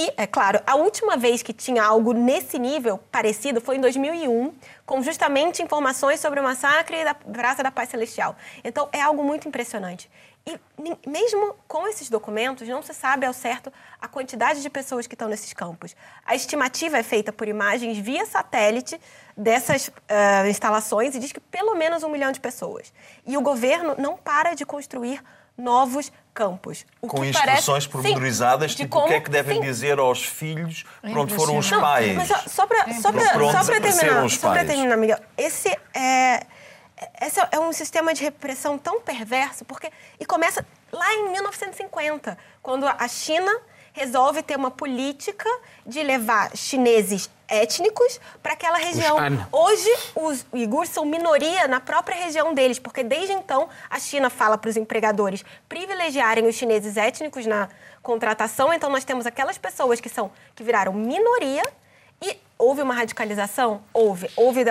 [0.00, 4.54] E, é claro, a última vez que tinha algo nesse nível parecido foi em 2001,
[4.86, 8.36] com justamente informações sobre o massacre da Praça da Paz Celestial.
[8.62, 10.08] Então, é algo muito impressionante.
[10.46, 10.56] E
[11.04, 15.28] mesmo com esses documentos, não se sabe ao certo a quantidade de pessoas que estão
[15.28, 15.96] nesses campos.
[16.24, 19.00] A estimativa é feita por imagens via satélite
[19.36, 22.92] dessas uh, instalações e diz que pelo menos um milhão de pessoas.
[23.26, 25.20] E o governo não para de construir
[25.58, 26.86] novos campos.
[27.02, 29.62] O com instruções parece, pormenorizadas, sim, tipo como, o que é que devem sim.
[29.62, 32.08] dizer aos filhos para onde foram os pais.
[32.08, 36.46] Não, mas só para só só terminar, só para terminar, Miguel, esse é
[37.20, 42.86] esse é um sistema de repressão tão perverso, porque e começa lá em 1950, quando
[42.86, 43.52] a China
[43.98, 45.48] resolve ter uma política
[45.84, 49.16] de levar chineses étnicos para aquela região.
[49.50, 54.56] Hoje, os uigures são minoria na própria região deles, porque desde então a China fala
[54.56, 57.68] para os empregadores privilegiarem os chineses étnicos na
[58.02, 58.72] contratação.
[58.72, 61.64] Então, nós temos aquelas pessoas que são que viraram minoria
[62.22, 63.82] e houve uma radicalização?
[63.92, 64.30] Houve.
[64.36, 64.64] Houve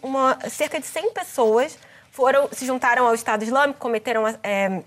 [0.00, 1.76] uma, cerca de 100 pessoas
[2.12, 4.82] foram se juntaram ao Estado Islâmico, cometeram é,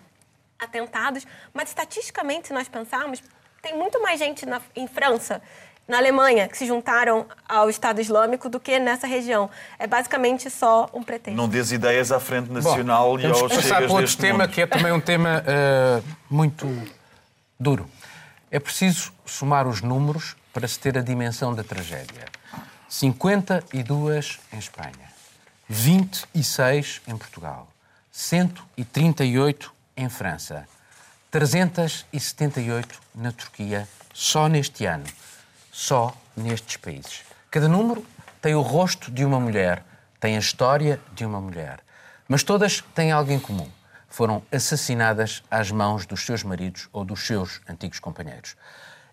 [0.60, 3.24] atentados, mas estatisticamente, se nós pensarmos,
[3.64, 5.42] tem muito mais gente na, em França
[5.88, 9.50] na Alemanha que se juntaram ao Estado Islâmico do que nessa região.
[9.80, 11.36] É basicamente só um pretexto.
[11.36, 14.50] Não des ideias à frente nacional Bom, e aos chegas passar para outro tema mundo.
[14.50, 16.68] que é também um tema uh, muito
[17.60, 17.90] duro.
[18.52, 22.26] É preciso somar os números para se ter a dimensão da tragédia.
[22.88, 25.12] 52 em Espanha,
[25.68, 27.68] 26 em Portugal,
[28.12, 30.68] 138 em França,
[31.34, 35.06] 378 na Turquia, só neste ano
[35.72, 37.24] só nestes países.
[37.50, 38.06] Cada número
[38.40, 39.84] tem o rosto de uma mulher,
[40.20, 41.80] tem a história de uma mulher.
[42.28, 43.68] Mas todas têm algo em comum.
[44.08, 48.56] Foram assassinadas às mãos dos seus maridos ou dos seus antigos companheiros.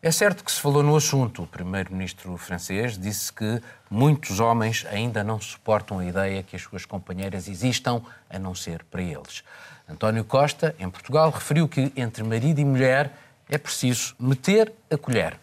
[0.03, 1.45] É certo que se falou no assunto.
[1.45, 6.85] O primeiro-ministro francês disse que muitos homens ainda não suportam a ideia que as suas
[6.85, 9.43] companheiras existam a não ser para eles.
[9.91, 13.11] António Costa, em Portugal, referiu que entre marido e mulher
[13.49, 15.37] é preciso meter a colher.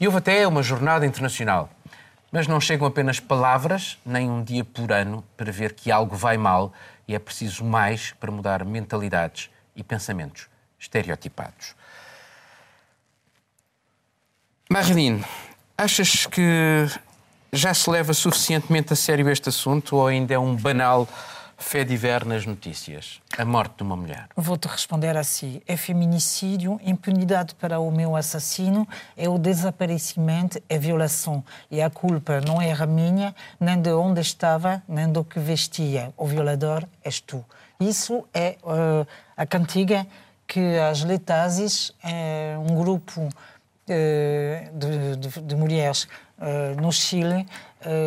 [0.00, 1.70] E houve até uma jornada internacional.
[2.32, 6.36] Mas não chegam apenas palavras, nem um dia por ano, para ver que algo vai
[6.36, 6.72] mal
[7.06, 11.76] e é preciso mais para mudar mentalidades e pensamentos estereotipados.
[14.68, 15.22] Marilyn,
[15.78, 16.88] achas que
[17.52, 21.06] já se leva suficientemente a sério este assunto ou ainda é um banal
[21.62, 23.20] fé diver nas notícias?
[23.38, 24.26] A morte de uma mulher.
[24.36, 25.62] Vou-te responder assim.
[25.66, 31.42] É feminicídio, impunidade para o meu assassino, é o desaparecimento, é violação.
[31.70, 36.12] E a culpa não era minha, nem de onde estava, nem do que vestia.
[36.16, 37.44] O violador és tu.
[37.80, 40.06] Isso é uh, a cantiga
[40.46, 43.30] que as Letazes, é um grupo uh,
[44.78, 46.06] de, de, de, mulheres
[46.38, 47.46] uh, no Chile,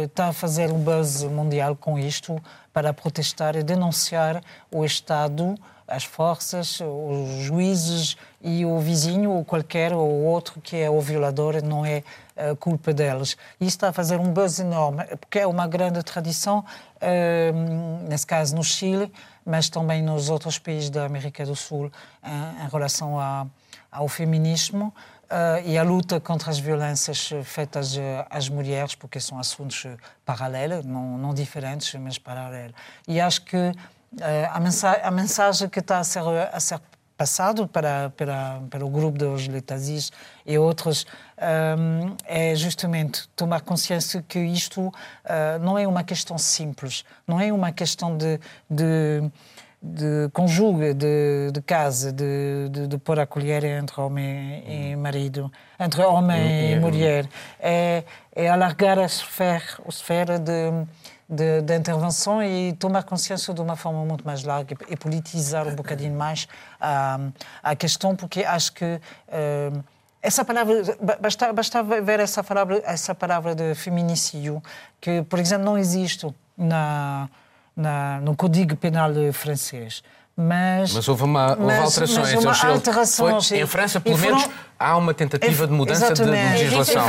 [0.05, 2.41] está a fazer um buzz mundial com isto
[2.75, 5.55] para protestar e denunciar o Estado,
[5.87, 11.63] as forças, os juízes e o vizinho ou qualquer ou outro que é o violador
[11.63, 12.03] não é
[12.35, 13.37] uh, culpa deles.
[13.61, 16.65] E está a fazer um buzz enorme, porque é uma grande tradição,
[16.97, 19.09] uh, nesse caso no Chile,
[19.45, 23.47] mas também nos outros países da América do Sul, uh, em relação a,
[23.89, 24.93] ao feminismo.
[25.25, 29.97] Uh, e a luta contra as violências feitas uh, às mulheres, porque são assuntos uh,
[30.23, 32.75] paralelos, não, não, diferentes, mas paralelos.
[33.07, 33.73] E acho que uh,
[34.51, 36.79] a, mensagem, a, mensagem, que está a ser, a ser
[37.17, 40.11] passado para, para, para o grupo dos letazis
[40.45, 41.07] e outros
[42.25, 44.91] é justamente tomar consciência que isto
[45.61, 48.37] não é uma questão simples, não é uma questão de,
[48.69, 49.31] de
[49.85, 55.51] de conjuga, de, de casa, de, de, de, pôr a colher entre homem e marido,
[55.79, 57.29] entre homem e mulher.
[57.59, 58.03] É,
[58.35, 60.71] é alargar a esfera, a esfera de,
[61.29, 65.75] de, de, intervenção e tomar consciência de uma forma muito mais larga e politizar um
[65.75, 66.47] bocadinho mais
[66.81, 67.19] a,
[67.61, 69.83] a questão, porque acho que uh,
[70.19, 70.81] essa palavra,
[71.21, 74.63] basta, basta ver essa palavra, essa palavra de feminicídio,
[74.99, 77.29] que, por exemplo, não existe na
[77.75, 80.01] na, no Código Penal francês.
[80.37, 82.33] Mas, mas houve, uma, houve mas, alterações.
[82.33, 86.25] Mas uma alteração, foi, em França, pelo foram, menos, há uma tentativa de mudança de,
[86.25, 87.07] de legislação.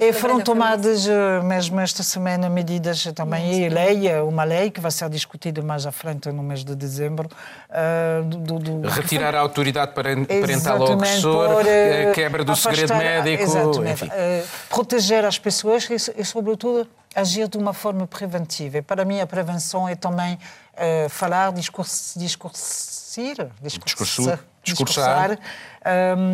[0.00, 4.80] E foram tomadas, eh, mesmo esta semana, medidas também, e lei, eh, uma lei que
[4.80, 7.28] vai ser discutida mais à frente, no mês de dezembro.
[7.70, 13.84] Uh, do, do, Retirar a autoridade parental ao agressor, por, quebra do afastar, segredo médico.
[13.88, 14.06] Enfim.
[14.06, 18.76] Uh, proteger as pessoas e, e, sobretudo, agir de uma forma preventiva.
[18.78, 25.36] E para mim, a prevenção é também uh, falar, discursir, discursir, discursar, discursar um,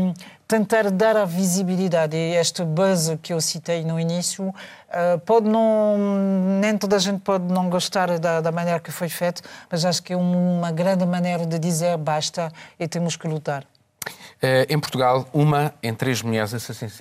[0.09, 0.15] ehm,
[0.49, 2.17] tentar dar a visibilidade.
[2.17, 5.97] E este buzz que eu citei no início, uh, pode não,
[6.61, 9.41] nem toda a gente pode não gostar da, da maneira que foi feito,
[9.71, 13.65] mas acho que é uma grande maneira de dizer basta e temos que lutar.
[14.43, 16.53] Uh, em Portugal, uma em três mulheres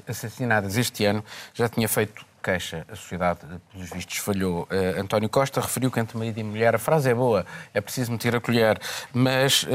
[0.07, 1.25] assassinadas este ano
[1.55, 3.39] já tinha feito queixa, a sociedade,
[3.71, 4.63] pelos vistos, falhou.
[4.63, 8.11] Uh, António Costa referiu que entre marido e mulher a frase é boa, é preciso
[8.11, 8.79] meter a colher,
[9.13, 9.67] mas uh,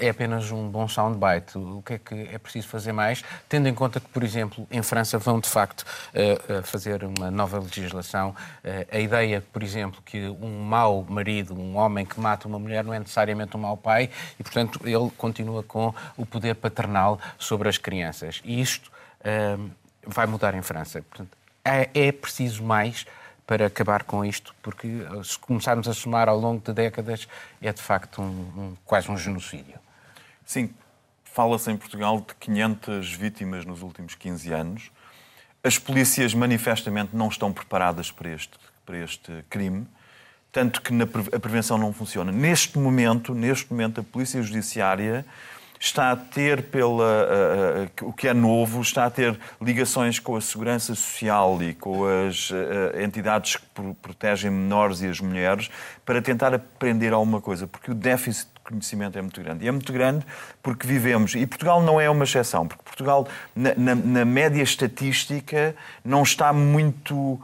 [0.00, 1.56] é apenas um bom soundbite.
[1.56, 4.82] O que é que é preciso fazer mais, tendo em conta que, por exemplo, em
[4.82, 8.34] França vão de facto uh, fazer uma nova legislação.
[8.90, 12.92] a ideia, por exemplo, que um mau marido, um homem que mata uma mulher, não
[12.92, 17.78] é necessariamente um mau pai e, portanto, ele continua com o poder paternal sobre as
[17.78, 18.40] crianças.
[18.44, 18.90] E isto
[20.06, 21.02] vai mudar em França.
[21.02, 21.36] Portanto,
[21.76, 23.06] é, é preciso mais
[23.46, 24.86] para acabar com isto, porque
[25.24, 27.26] se começarmos a somar ao longo de décadas,
[27.62, 29.78] é de facto um, um, quase um genocídio.
[30.44, 30.70] Sim,
[31.24, 34.90] fala-se em Portugal de 500 vítimas nos últimos 15 anos.
[35.64, 38.52] As polícias manifestamente não estão preparadas para este,
[38.84, 39.86] para este crime,
[40.52, 42.30] tanto que a prevenção não funciona.
[42.30, 45.24] Neste momento, neste momento, a Polícia Judiciária
[45.80, 50.36] está a ter, pela, uh, uh, o que é novo, está a ter ligações com
[50.36, 53.64] a segurança social e com as uh, entidades que
[54.02, 55.70] protegem menores e as mulheres
[56.04, 59.64] para tentar aprender alguma coisa, porque o déficit de conhecimento é muito grande.
[59.64, 60.26] E é muito grande
[60.62, 65.74] porque vivemos, e Portugal não é uma exceção, porque Portugal, na, na, na média estatística,
[66.04, 67.40] não está muito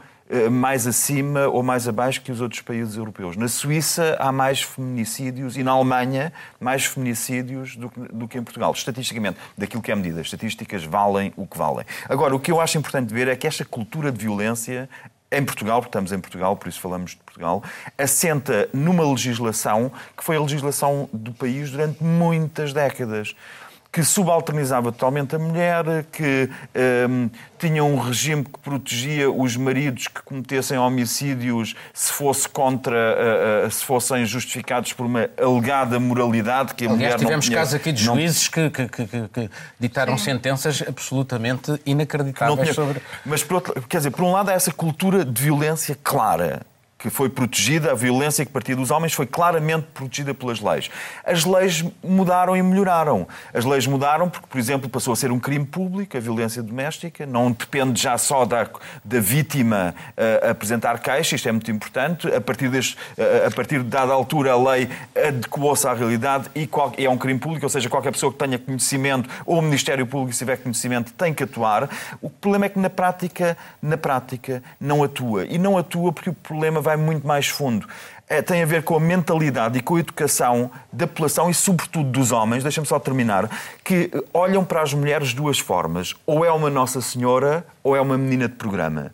[0.50, 3.36] mais acima ou mais abaixo que os outros países europeus.
[3.36, 8.42] Na Suíça há mais feminicídios e na Alemanha mais feminicídios do que, do que em
[8.42, 8.72] Portugal.
[8.72, 10.20] Estatisticamente, daquilo que é medida.
[10.20, 11.84] As estatísticas valem o que valem.
[12.08, 14.88] Agora, o que eu acho importante ver é que esta cultura de violência
[15.30, 17.62] em Portugal, porque estamos em Portugal, por isso falamos de Portugal,
[17.98, 23.34] assenta numa legislação que foi a legislação do país durante muitas décadas
[23.95, 26.51] que subalternizava totalmente a mulher, que
[27.09, 33.68] um, tinha um regime que protegia os maridos que cometessem homicídios se fosse contra, uh,
[33.68, 37.74] uh, se fossem justificados por uma alegada moralidade que a Aliás, mulher tivemos tinha, casos
[37.74, 38.68] aqui de juízes não...
[38.68, 40.24] que, que, que, que, ditaram Sim.
[40.24, 42.74] sentenças absolutamente inacreditáveis tinha...
[42.74, 43.01] sobre...
[43.24, 43.80] Mas, por outro...
[43.88, 46.66] quer dizer, por um lado há essa cultura de violência clara
[47.05, 50.90] que foi protegida, a violência que partia dos homens foi claramente protegida pelas leis.
[51.22, 53.28] As leis mudaram e melhoraram.
[53.52, 57.26] As leis mudaram porque, por exemplo, passou a ser um crime público, a violência doméstica,
[57.26, 58.66] não depende já só da,
[59.05, 62.26] da vítima uh, apresentar queixa, isto é muito importante.
[62.28, 66.66] A partir, deste, uh, a partir de dada altura, a lei adequou-se à realidade e,
[66.66, 70.07] qual, é um crime público, ou seja, qualquer pessoa que tenha conhecimento ou o Ministério
[70.07, 71.86] Público, se tiver conhecimento, tem que atuar.
[72.22, 75.44] O problema é que na prática, na prática, não atua.
[75.44, 77.86] E não atua porque o problema vai vai muito mais fundo.
[78.26, 82.09] É, tem a ver com a mentalidade e com a educação da população e, sobretudo,
[82.11, 83.51] dos homens, deixa-me só terminar,
[83.84, 86.14] que olham para as mulheres de duas formas.
[86.24, 89.12] Ou é uma Nossa Senhora ou é uma menina de programa.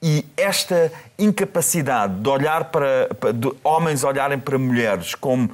[0.00, 5.50] E esta incapacidade de olhar para, de homens olharem para mulheres como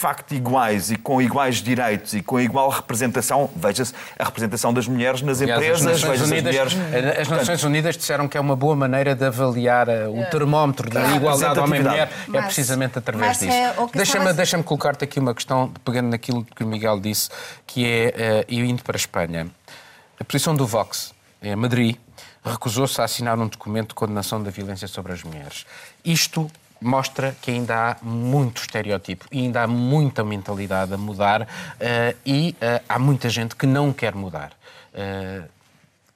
[0.00, 5.20] facto iguais e com iguais direitos e com igual representação, veja-se a representação das mulheres
[5.20, 6.72] nas Aliás, empresas, veja-se as mulheres...
[7.20, 11.06] As Nações Unidas disseram que é uma boa maneira de avaliar eh, o termómetro da
[11.14, 13.52] igualdade homem-mulher é precisamente através disso.
[13.52, 17.28] É Deixa-me deixa colocar-te aqui uma questão, pegando naquilo que o Miguel disse,
[17.66, 19.48] que é, uh, indo para a Espanha,
[20.18, 21.96] a posição do Vox em Madrid
[22.44, 25.66] recusou-se a assinar um documento de condenação da violência sobre as mulheres.
[26.04, 26.50] Isto
[26.80, 31.46] mostra que ainda há muito estereótipo e ainda há muita mentalidade a mudar uh,
[32.24, 34.52] e uh, há muita gente que não quer mudar.
[34.94, 35.48] Uh,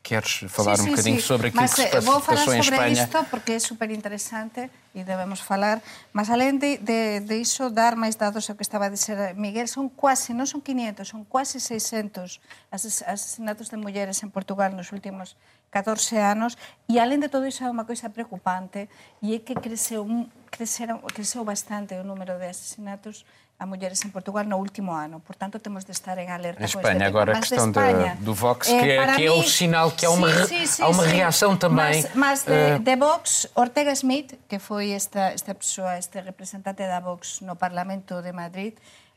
[0.04, 3.52] queres falar um bocadinho sobre aquilo mas, que se passa, vou falar sobre isto porque
[3.52, 5.80] é super interessante e debemos falar,
[6.12, 9.66] mas além de, de, de iso, dar máis dados ao que estaba a dizer Miguel,
[9.66, 12.38] son quase, non son 500, son quase 600
[12.70, 15.40] asesinatos de mulleres en Portugal nos últimos
[15.74, 16.54] 14 anos
[16.86, 18.86] e além de todo iso é unha coisa preocupante
[19.18, 20.06] e é que creceu,
[20.46, 23.26] creceu, creceu bastante o número de asesinatos
[23.58, 25.22] a mulleres en Portugal no último ano.
[25.22, 28.74] Por tanto, temos de estar en alerta em Espanha, agora a questão do Vox, que,
[28.74, 32.02] é, que, é, o sinal que há uma, sí, sí, há uma reação também.
[32.14, 32.78] Mas, mas de, uh...
[32.82, 38.20] de Vox, Ortega Smith, que foi esta, esta pessoa, este representante da Vox no Parlamento
[38.22, 38.74] de Madrid,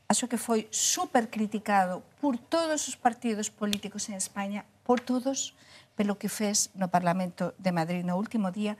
[0.08, 5.54] acho que foi super criticado por todos os partidos políticos en España, por todos,
[5.96, 8.76] pelo que fez no Parlamento de Madrid no último día.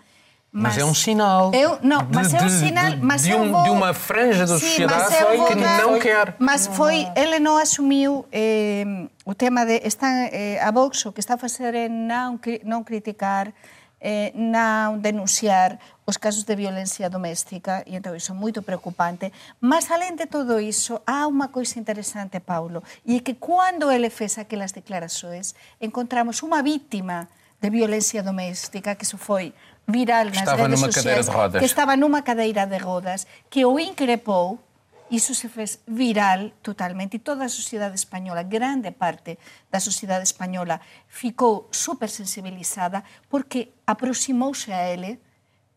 [0.51, 1.53] Mas, mas é um sinal.
[1.53, 2.91] Eu, não, de, mas é um sinal.
[2.93, 5.15] De, mas de, um, vou, de uma franja da sociedade
[5.49, 6.35] que dar, não quer.
[6.39, 8.87] Mas foi, ele não assumiu eh,
[9.27, 9.83] o tema de.
[9.85, 13.53] Está, eh, a Vox o que está a fazer é não, não criticar
[14.01, 14.33] eh,
[15.01, 19.33] denunciar os casos de violência doméstica e então iso é moito preocupante.
[19.61, 24.09] Mas além de todo iso, há unha coisa interesante, Paulo, e é que cando ele
[24.09, 27.29] fez aquelas declarações, encontramos unha vítima
[27.61, 29.53] de violencia doméstica, que iso foi
[29.87, 31.29] viral nas estava redes sociais,
[31.59, 34.61] que estaba numa cadeira de rodas, que o increpou
[35.11, 39.41] Iso se fez viral totalmente e toda a sociedade española, grande parte
[39.73, 43.01] da sociedade española ficou super sensibilizada
[43.33, 45.17] porque aproximouse a ele,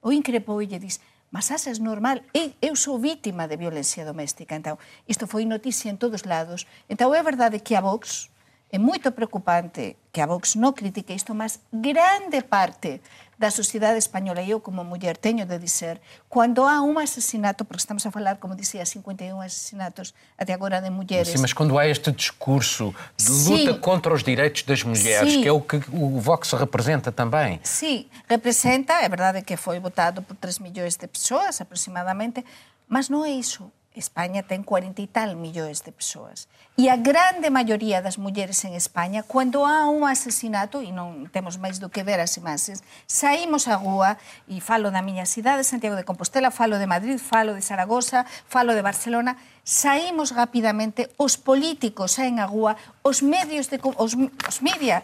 [0.03, 0.99] o increpou e lle diz
[1.31, 4.53] mas asa é normal, e eu sou vítima de violencia doméstica.
[4.53, 4.77] Então,
[5.07, 6.67] isto foi noticia en todos lados.
[6.91, 8.27] Então, é verdade que a Vox,
[8.71, 13.03] É moito preocupante que a Vox non critique isto, mas grande parte
[13.35, 15.99] da sociedade española, eu como muller teño de dizer,
[16.29, 20.89] quando há um assassinato, porque estamos a falar, como dizia, 51 assassinatos até agora de
[20.89, 21.27] mulheres...
[21.27, 23.79] Sim, mas quando há este discurso de luta Sim.
[23.79, 25.41] contra os direitos das mulheres, Sim.
[25.41, 27.59] que é o que o Vox representa também...
[27.63, 32.45] Sim, representa, é verdade que foi votado por 3 milhões de pessoas, aproximadamente,
[32.87, 33.69] mas não é isso.
[33.95, 36.47] España ten 40 e tal millóns de persoas.
[36.79, 41.59] E a grande maioría das mulleres en España, cando há un asesinato, e non temos
[41.59, 44.15] máis do que ver as imaxes, saímos á rúa,
[44.47, 48.71] e falo da miña cidade, Santiago de Compostela, falo de Madrid, falo de Zaragoza, falo
[48.71, 49.35] de Barcelona,
[49.67, 55.03] saímos rapidamente, os políticos saen á rúa, os medios de, os, os media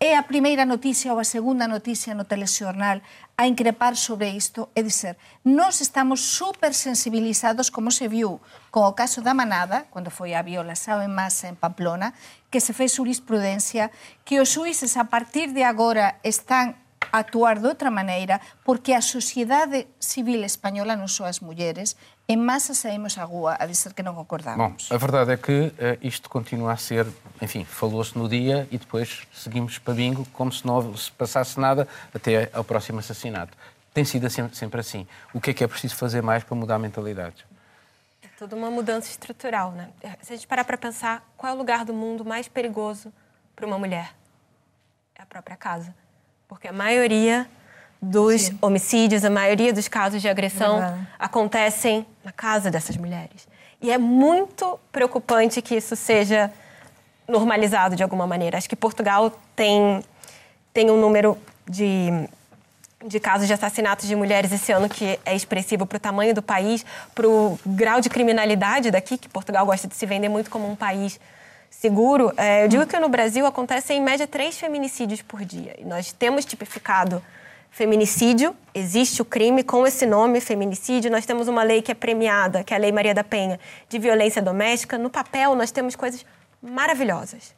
[0.00, 3.00] é a primeira noticia ou a segunda noticia no telexornal
[3.36, 4.68] a increpar sobre isto?
[4.74, 8.40] E dizer nós estamos supersensibilizados como se viu
[8.70, 12.12] con o caso da manada cando foi a viola sao en masa en Pamplona
[12.50, 13.90] que se fez jurisprudencia
[14.26, 16.76] que os xuíces a partir de agora están
[17.14, 21.94] a actuar de outra maneira porque a sociedade civil española non só as mulleres
[22.28, 24.88] em massa saímos à rua a dizer que não concordamos.
[24.88, 27.06] Bom, a verdade é que uh, isto continua a ser,
[27.40, 31.86] enfim, falou-se no dia e depois seguimos para bingo como se não se passasse nada
[32.14, 33.56] até ao próximo assassinato.
[33.92, 35.06] Tem sido sempre, sempre assim.
[35.32, 37.46] O que é que é preciso fazer mais para mudar a mentalidade?
[38.22, 39.90] É toda uma mudança estrutural, né?
[40.22, 43.12] Se a gente parar para pensar, qual é o lugar do mundo mais perigoso
[43.54, 44.14] para uma mulher?
[45.14, 45.94] É a própria casa.
[46.48, 47.48] Porque a maioria
[48.00, 48.58] dos Sim.
[48.60, 51.08] homicídios, a maioria dos casos de agressão Verdade.
[51.18, 53.48] acontecem na casa dessas mulheres.
[53.80, 56.50] E é muito preocupante que isso seja
[57.28, 58.58] normalizado de alguma maneira.
[58.58, 60.02] Acho que Portugal tem,
[60.72, 61.36] tem um número
[61.68, 62.08] de,
[63.04, 66.42] de casos de assassinatos de mulheres esse ano que é expressivo para o tamanho do
[66.42, 66.84] país,
[67.14, 70.76] para o grau de criminalidade daqui, que Portugal gosta de se vender muito como um
[70.76, 71.18] país
[71.70, 72.32] seguro.
[72.36, 75.74] É, eu digo que no Brasil acontecem em média três feminicídios por dia.
[75.78, 77.22] E nós temos tipificado
[77.74, 81.10] feminicídio, existe o crime com esse nome, feminicídio.
[81.10, 83.58] Nós temos uma lei que é premiada, que é a Lei Maria da Penha,
[83.88, 84.96] de violência doméstica.
[84.96, 86.24] No papel, nós temos coisas
[86.62, 87.52] maravilhosas.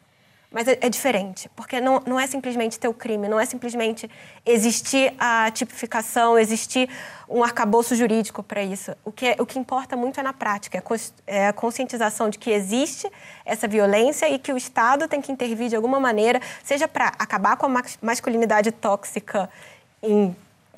[0.50, 4.08] Mas é, é diferente, porque não, não é simplesmente ter o crime, não é simplesmente
[4.46, 6.88] existir a tipificação, existir
[7.28, 8.96] um arcabouço jurídico para isso.
[9.04, 10.82] O que, é, o que importa muito é na prática, é,
[11.26, 13.06] é a conscientização de que existe
[13.44, 17.58] essa violência e que o Estado tem que intervir de alguma maneira, seja para acabar
[17.58, 19.50] com a masculinidade tóxica
[20.07, 20.36] em,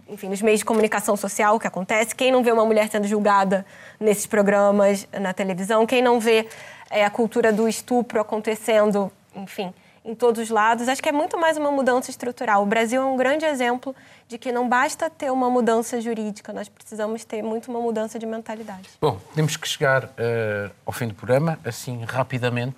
[0.09, 2.15] enfim, nos meios de comunicação social o que acontece.
[2.15, 3.65] Quem não vê uma mulher sendo julgada
[4.01, 6.49] nesses programas na televisão, quem não vê
[6.91, 9.73] é, a cultura do estupro acontecendo, enfim,
[10.05, 10.89] em todos os lados.
[10.89, 12.63] Acho que é muito mais uma mudança estrutural.
[12.63, 13.95] O Brasil é um grande exemplo
[14.27, 18.27] de que não basta ter uma mudança jurídica, nós precisamos ter muito uma mudança de
[18.27, 18.89] mentalidade.
[19.01, 22.77] Bom, temos que chegar uh, ao fim do programa, assim, rapidamente.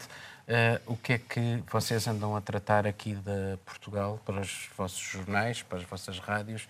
[0.50, 4.98] Uh, o que é que vocês andam a tratar aqui de Portugal para os vossos
[4.98, 6.62] jornais, para as vossas rádios?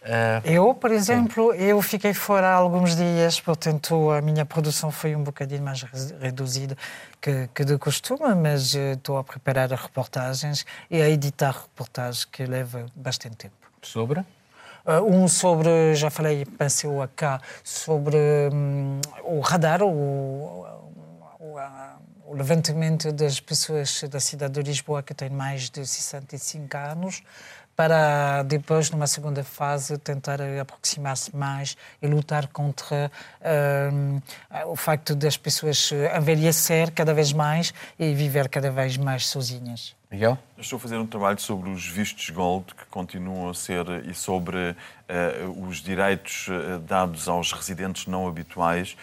[0.00, 1.58] Uh, eu, por exemplo, sim.
[1.58, 5.82] eu fiquei fora alguns dias, portanto a minha produção foi um bocadinho mais
[6.18, 6.78] reduzida
[7.20, 12.42] que, que de costume, mas uh, estou a preparar reportagens e a editar reportagens que
[12.46, 13.54] leva bastante tempo.
[13.82, 14.24] Sobre?
[15.04, 18.16] um sobre, já falei, pensei cá, sobre
[18.52, 20.64] um, o radar, o,
[21.40, 21.95] o, a,
[22.26, 27.22] o levantamento das pessoas da cidade de Lisboa que têm mais de 65 anos,
[27.76, 33.12] para depois, numa segunda fase, tentar aproximar-se mais e lutar contra
[33.42, 39.94] uh, o facto das pessoas envelhecer cada vez mais e viver cada vez mais sozinhas.
[40.10, 40.38] Miguel?
[40.56, 44.70] Estou a fazer um trabalho sobre os vistos gold que continuam a ser e sobre
[44.70, 48.96] uh, os direitos uh, dados aos residentes não habituais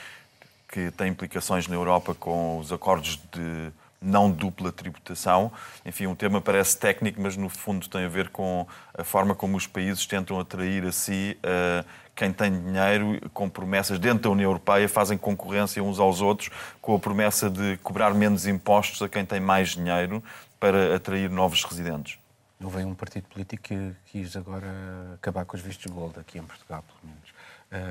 [0.74, 3.71] que tem implicações na Europa com os acordos de
[4.01, 5.51] não dupla tributação.
[5.86, 8.65] Enfim, um tema parece técnico, mas no fundo tem a ver com
[8.97, 13.99] a forma como os países tentam atrair a si uh, quem tem dinheiro com promessas
[13.99, 16.49] dentro da União Europeia, fazem concorrência uns aos outros
[16.82, 20.24] com a promessa de cobrar menos impostos a quem tem mais dinheiro
[20.59, 22.17] para atrair novos residentes.
[22.59, 24.67] Não vem um partido político que quis agora
[25.13, 27.30] acabar com os vistos gold aqui em Portugal, pelo menos.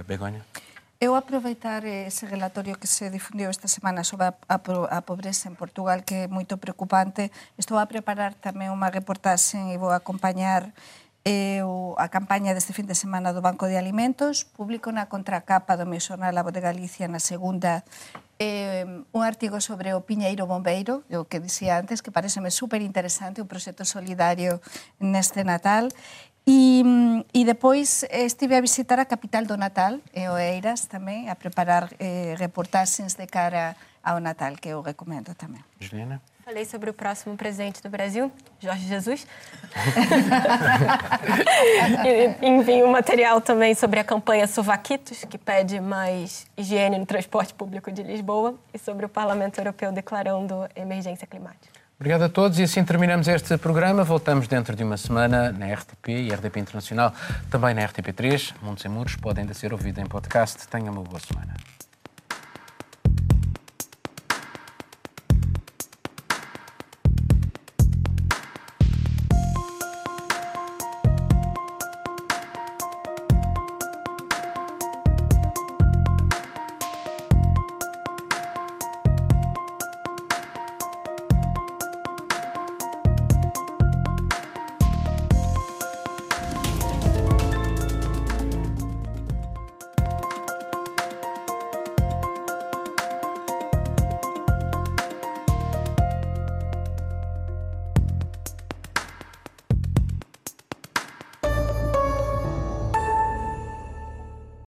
[0.01, 0.45] Uh, Begonha?
[1.03, 5.59] Eu aproveitar ese relatorio que se difundiu esta semana sobre a, a, a pobreza en
[5.59, 7.35] Portugal, que é moito preocupante.
[7.59, 10.71] Estou a preparar tamén unha reportaxe e vou acompañar
[11.27, 14.47] eh, o, a campaña deste fin de semana do Banco de Alimentos.
[14.47, 17.83] Publico na contracapa do meu xornal A Voz de Galicia na segunda
[18.39, 23.43] eh, un artigo sobre o Piñeiro Bombeiro, o que dixía antes, que pareceme super interesante,
[23.43, 24.63] un proxecto solidario
[24.99, 25.91] neste Natal,
[26.47, 26.83] E,
[27.33, 32.35] e depois estive a visitar a capital do Natal, e Oeiras tamén, a preparar eh,
[32.35, 35.63] reportaxes de cara ao Natal, que eu recomendo tamén.
[35.79, 36.19] Juliana?
[36.45, 39.25] Falei sobre o próximo presidente do Brasil, Jorge Jesus.
[42.43, 47.93] Envio um material também sobre a campanha Suvaquitos, que pede mais higiene no transporte público
[47.93, 51.72] de Lisboa, e sobre o Parlamento Europeu declarando emergência climática.
[52.03, 54.03] Obrigado a todos e assim terminamos este programa.
[54.03, 57.15] Voltamos dentro de uma semana na RTP e RTP Internacional,
[57.49, 58.55] também na RTP3.
[58.61, 60.67] Mundo Sem Muros pode ainda ser ouvido em podcast.
[60.67, 61.55] Tenha uma boa semana.